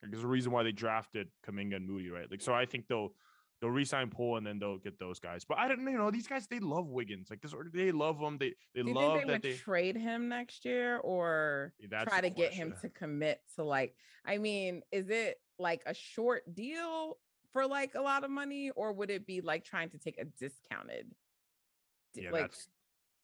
[0.02, 2.30] there's a reason why they drafted Kuminga and Moody, right?
[2.30, 3.12] Like, so I think they'll
[3.60, 5.44] they'll resign Poole and then they'll get those guys.
[5.44, 7.28] But I don't you know, these guys they love Wiggins.
[7.30, 8.38] Like this they love him.
[8.38, 11.72] They they Do you love think they that would they trade him next year or
[11.90, 13.94] That's try to get him to commit to like
[14.24, 17.18] I mean, is it like a short deal
[17.52, 20.24] for like a lot of money or would it be like trying to take a
[20.24, 21.06] discounted
[22.24, 22.68] yeah, like that's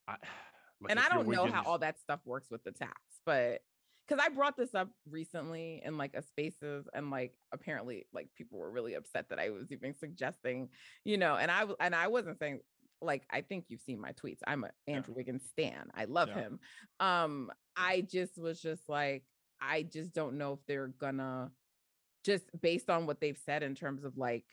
[0.08, 0.12] I,
[0.80, 3.60] like, and I don't know how all that stuff works with the tax, but
[4.06, 8.58] because I brought this up recently in like a spaces and like apparently like people
[8.58, 10.68] were really upset that I was even suggesting,
[11.04, 12.60] you know, and I and I wasn't saying
[13.00, 14.40] like I think you've seen my tweets.
[14.46, 15.90] I'm a Andrew Wiggins stan.
[15.94, 16.34] I love Yeah.
[16.34, 16.60] him.
[17.00, 19.24] Um, I just was just like,
[19.60, 21.50] I just don't know if they're gonna
[22.24, 24.44] just based on what they've said in terms of like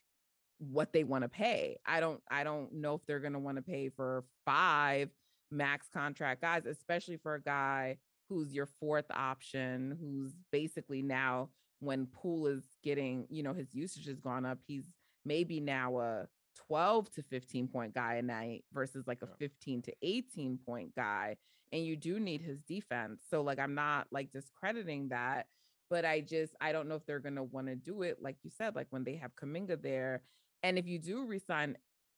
[0.70, 1.78] what they want to pay.
[1.86, 5.10] I don't I don't know if they're going to want to pay for five
[5.50, 7.98] max contract guys, especially for a guy
[8.30, 11.50] who's your fourth option, who's basically now
[11.80, 14.86] when Poole is getting, you know, his usage has gone up, he's
[15.26, 16.28] maybe now a
[16.68, 21.36] 12 to 15 point guy a night versus like a 15 to 18 point guy.
[21.74, 23.24] And you do need his defense.
[23.30, 25.48] So like I'm not like discrediting that,
[25.90, 28.52] but I just I don't know if they're gonna want to do it, like you
[28.56, 30.22] said, like when they have Kuminga there.
[30.64, 31.78] And if you do resign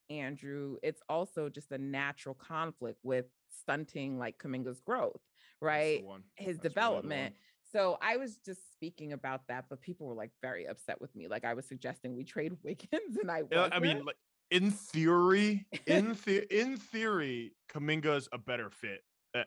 [0.10, 5.22] Andrew, it's also just a natural conflict with stunting like Kuminga's growth,
[5.62, 6.04] right?
[6.36, 7.36] His That's development.
[7.72, 11.28] So I was just speaking about that, but people were like very upset with me.
[11.28, 14.18] Like I was suggesting we trade Wiggins, and I Yeah, I mean, like
[14.52, 19.02] in theory, in the in theory, Kuminga's a better fit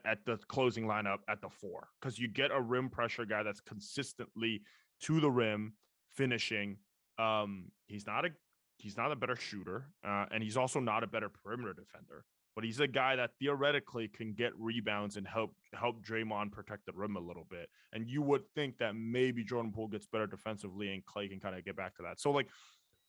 [0.05, 3.61] at the closing lineup at the four because you get a rim pressure guy that's
[3.61, 4.62] consistently
[5.03, 5.74] to the rim,
[6.12, 6.78] finishing.
[7.18, 8.30] Um, he's not a
[8.78, 12.24] he's not a better shooter, uh, and he's also not a better perimeter defender.
[12.54, 16.92] But he's a guy that theoretically can get rebounds and help help Draymond protect the
[16.94, 17.68] rim a little bit.
[17.92, 21.54] And you would think that maybe Jordan Poole gets better defensively, and Klay can kind
[21.54, 22.18] of get back to that.
[22.18, 22.48] So like,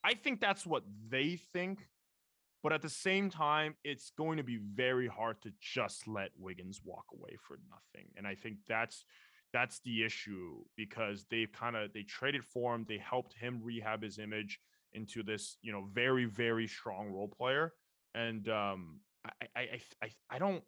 [0.04, 1.88] I think that's what they think.
[2.62, 6.82] But at the same time, it's going to be very hard to just let Wiggins
[6.84, 8.10] walk away for nothing.
[8.18, 9.06] And I think that's
[9.54, 14.04] that's the issue because they've kind of they traded for him, they helped him rehab
[14.04, 14.60] his image
[14.98, 17.74] into this, you know, very, very strong role player.
[18.16, 20.64] And um I I I I, I don't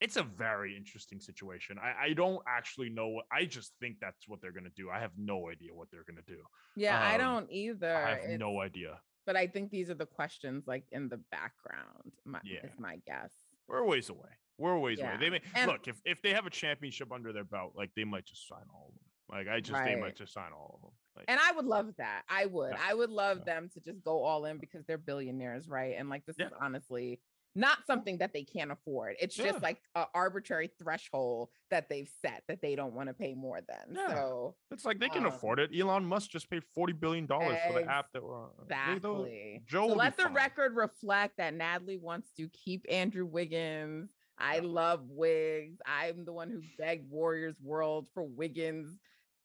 [0.00, 1.76] it's a very interesting situation.
[1.78, 4.88] I, I don't actually know what I just think that's what they're gonna do.
[4.90, 6.40] I have no idea what they're gonna do.
[6.76, 7.94] yeah, I um, don't either.
[7.96, 8.92] I have It's- no idea.
[9.26, 12.10] but I think these are the questions like in the background.
[12.24, 12.64] My, Yeah.
[12.66, 13.32] is my guess.
[13.68, 14.32] We're a ways away.
[14.58, 15.16] We're a ways away.
[15.18, 17.90] They Yeah, may and- look if if they have a championship under their belt, like
[17.94, 19.08] they might just sign all of them.
[19.34, 20.94] Like I just they might just sign all of them.
[21.16, 22.22] Like, And I would love that.
[22.28, 22.72] I would.
[22.72, 22.80] Yeah.
[22.82, 23.54] I would love Yeah.
[23.54, 25.96] them to just go all in because they're billionaires, right?
[25.98, 26.46] And like this Yeah.
[26.46, 27.20] is honestly
[27.56, 29.16] not something that they can't afford.
[29.18, 33.34] It's just like an arbitrary threshold that they've set that they don't want to pay
[33.34, 33.96] more than.
[33.96, 35.70] So it's like they can um, afford it.
[35.76, 38.50] Elon Musk just paid forty billion dollars for the app that we're on.
[38.62, 39.62] Exactly.
[39.66, 40.34] Joe so let the fine.
[40.34, 44.10] record reflect that Natalie wants to keep Andrew Wiggins.
[44.38, 45.80] I love Wigs.
[45.84, 48.96] I'm the one who begged Warriors World for Wiggins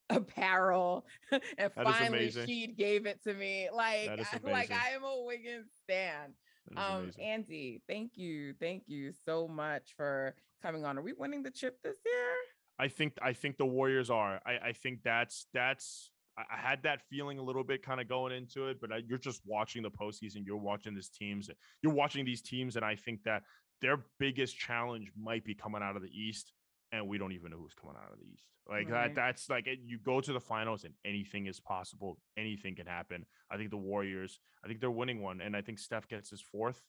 [0.09, 1.05] apparel,
[1.57, 3.69] and finally she gave it to me.
[3.73, 4.71] Like, I- like.
[4.71, 6.33] I am a Wiggins fan
[6.77, 7.23] Um, amazing.
[7.23, 10.97] Andy, thank you, thank you so much for coming on.
[10.97, 12.33] Are we winning the chip this year?
[12.77, 14.41] I think I think the Warriors are.
[14.45, 18.09] I, I think that's that's I I had that feeling a little bit kind of
[18.09, 20.45] going into it, but I, you're just watching the postseason.
[20.45, 21.49] You're watching these teams.
[21.81, 23.43] You're watching these teams, and I think that
[23.81, 26.51] their biggest challenge might be coming out of the East,
[26.91, 28.43] and we don't even know who's coming out of the East.
[28.67, 29.13] Like Right.
[29.13, 29.15] that.
[29.15, 32.19] That's like it- you go to the finals, and anything is possible.
[32.37, 33.25] Anything can happen.
[33.49, 34.39] I think the Warriors.
[34.63, 36.81] I think they're winning one, and I think Steph gets his fourth.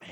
[0.00, 0.10] Man,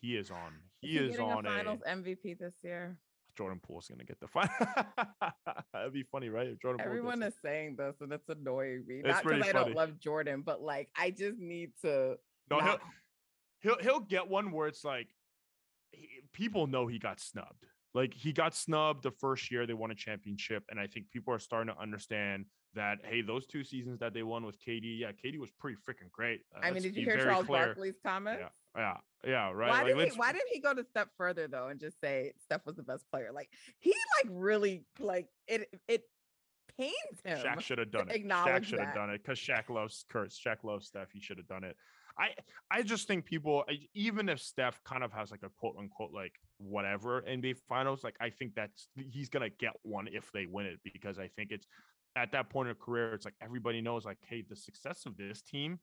[0.00, 0.60] he is on.
[0.80, 1.52] He is is on a a.
[1.52, 2.98] finals MVP this year?
[3.36, 4.50] Jordan Poole's gonna get the final.
[5.72, 6.48] That'd be funny, right?
[6.48, 8.96] If Jordan Poole Everyone is saying this, and it's annoying me.
[9.04, 12.12] It's Not because I don't love Jordan, but like I just need to.
[12.12, 12.20] it.
[12.50, 12.78] no, he'll,
[13.60, 15.08] he'll he'll get one where it's like
[15.92, 17.66] he, people know he got snubbed.
[17.94, 21.34] Like he got snubbed the first year they won a championship, and I think people
[21.34, 25.10] are starting to understand that hey, those two seasons that they won with KD, yeah,
[25.12, 26.42] KD was pretty freaking great.
[26.54, 27.66] Uh, I mean, did you hear Charles clear.
[27.66, 28.42] Barkley's comments?
[28.76, 29.70] Yeah, yeah, yeah, right.
[29.70, 32.32] Why, like, did he, why didn't he go to step further though and just say
[32.44, 33.30] Steph was the best player?
[33.34, 36.04] Like he like really like it it
[36.78, 37.38] pains him.
[37.38, 38.24] Shaq should have done it.
[38.24, 40.30] Shaq should have done it because Shaq loves Kurt.
[40.30, 41.10] Shaq loves Steph.
[41.12, 41.76] He should have done it.
[42.18, 42.28] I
[42.70, 46.32] I just think people, even if Steph kind of has like a quote unquote like
[46.58, 50.80] whatever NBA Finals, like I think that's he's gonna get one if they win it
[50.84, 51.66] because I think it's
[52.16, 55.42] at that point of career, it's like everybody knows like, hey, the success of this
[55.42, 55.78] team,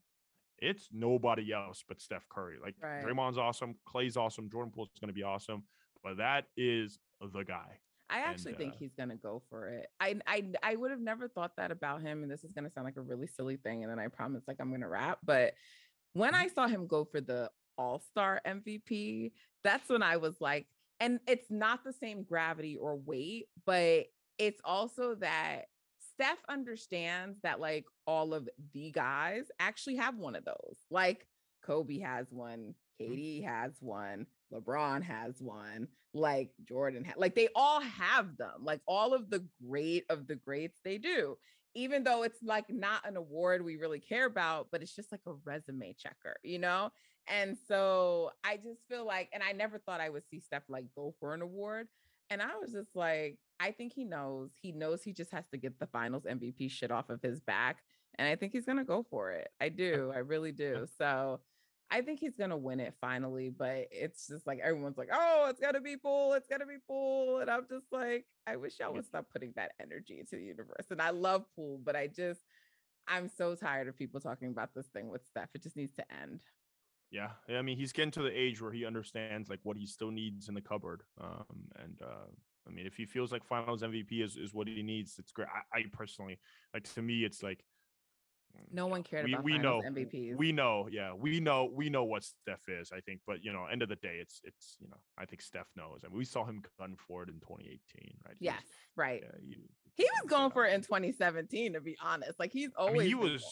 [0.59, 2.57] it's nobody else but Steph Curry.
[2.61, 3.03] Like right.
[3.03, 5.63] Draymond's awesome, Klay's awesome, Jordan Poole's gonna be awesome,
[6.03, 7.79] but that is the guy.
[8.09, 9.87] I actually and, think uh, he's gonna go for it.
[9.99, 12.85] I I I would have never thought that about him, and this is gonna sound
[12.85, 15.19] like a really silly thing, and then I promise like I'm gonna wrap.
[15.25, 15.53] But
[16.17, 16.43] when mm-hmm.
[16.43, 19.31] I saw him go for the All Star MVP,
[19.63, 20.67] that's when I was like,
[20.99, 24.05] and it's not the same gravity or weight, but
[24.37, 25.65] it's also that
[26.13, 30.77] Steph understands that like all of the guys actually have one of those.
[30.89, 31.27] Like
[31.63, 33.13] Kobe has one, mm-hmm.
[33.13, 38.63] KD has one, LeBron has one, like Jordan ha- like they all have them.
[38.63, 41.37] Like all of the great of the greats they do.
[41.77, 45.21] Even though it's like not an award we really care about, but it's just like
[45.27, 46.89] a resume checker, you know?
[47.27, 50.85] And so I just feel like, and I never thought I would see Steph like
[50.95, 51.87] go for an award.
[52.31, 54.49] And I was just like, I think he knows.
[54.59, 57.83] He knows he just has to get the finals MVP shit off of his back.
[58.15, 59.49] And I think he's going to go for it.
[59.61, 60.11] I do.
[60.15, 60.87] I really do.
[60.97, 61.41] So
[61.89, 65.59] I think he's gonna win it finally, but it's just like everyone's like, "Oh, it's
[65.59, 69.05] gonna be Poole, it's gonna be Poole," and I'm just like, I wish y'all would
[69.05, 70.87] stop putting that energy into the universe.
[70.89, 72.41] And I love Poole, but I just,
[73.07, 75.49] I'm so tired of people talking about this thing with Steph.
[75.55, 76.41] It just needs to end.
[77.09, 80.11] Yeah, I mean, he's getting to the age where he understands like what he still
[80.11, 81.03] needs in the cupboard.
[81.21, 82.27] Um, and uh,
[82.67, 85.47] I mean, if he feels like Finals MVP is is what he needs, it's great.
[85.73, 86.37] I, I personally
[86.73, 87.63] like to me, it's like
[88.55, 90.37] Mm, no one cared we, about we know MVPs.
[90.37, 92.91] We know, yeah, we know, we know what Steph is.
[92.91, 95.41] I think, but you know, end of the day, it's it's you know, I think
[95.41, 97.79] Steph knows, and we saw him gun for it in 2018,
[98.25, 98.35] right?
[98.39, 98.63] Yes, was,
[98.95, 99.23] right.
[99.23, 102.39] Yeah, he, he was going for it in 2017, to be honest.
[102.39, 102.95] Like he's always.
[102.95, 103.43] I mean, he was.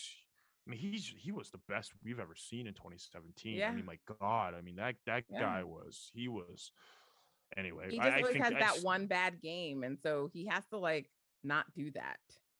[0.67, 3.55] I mean, he's he was the best we've ever seen in 2017.
[3.55, 3.69] Yeah.
[3.69, 5.39] I mean, my God, I mean that that yeah.
[5.39, 6.71] guy was he was.
[7.55, 10.29] Anyway, he just I, always I has I that just, one bad game, and so
[10.33, 11.09] he has to like
[11.43, 12.17] not do that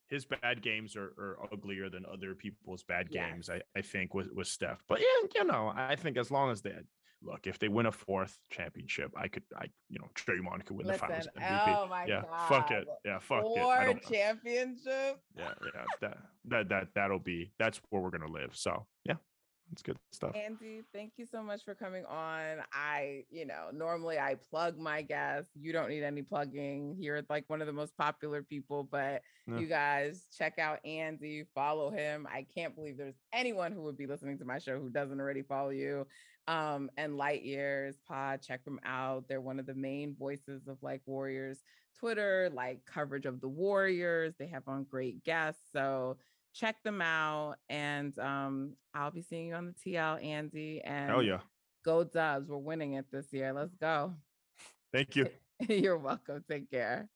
[0.10, 3.50] his bad games are, are uglier than other people's bad games.
[3.50, 6.62] I, I think with with Steph, but yeah, you know, I think as long as
[6.62, 6.74] they
[7.22, 10.88] look, if they win a fourth championship, I could, I you know, Draymond could win
[10.88, 11.78] Listen, the Finals MVP.
[11.78, 14.04] Oh my yeah, god, fuck it, yeah, fuck Four it.
[14.12, 15.20] championship.
[15.36, 18.52] Yeah, yeah, that that that that'll be that's where we're gonna live.
[18.54, 19.16] So yeah,
[19.72, 20.36] it's good stuff.
[20.36, 22.58] Andy, thank you so much for coming on.
[22.74, 25.52] I, you know, normally I plug my guests.
[25.60, 26.96] You don't need any plugging.
[27.00, 29.58] You're like one of the most popular people, but yeah.
[29.58, 32.28] you guys check out Andy, follow him.
[32.32, 35.42] I can't believe there's anyone who would be listening to my show who doesn't already
[35.42, 36.06] follow you.
[36.48, 39.26] Um, and Light Years Pod, check them out.
[39.28, 41.64] They're one of the main voices of like Warriors
[42.00, 44.36] Twitter, like coverage of the Warriors.
[44.38, 45.62] They have on great guests.
[45.74, 46.18] So
[46.56, 47.56] check them out.
[47.70, 50.82] And um, I'll be seeing you on the TL, Andy.
[50.84, 51.42] And oh yeah,
[51.84, 52.50] go Dubs!
[52.50, 53.54] We're winning it this year.
[53.54, 54.16] Let's go.
[54.92, 55.28] Thank you.
[55.70, 56.44] You're welcome.
[56.50, 57.10] Take care.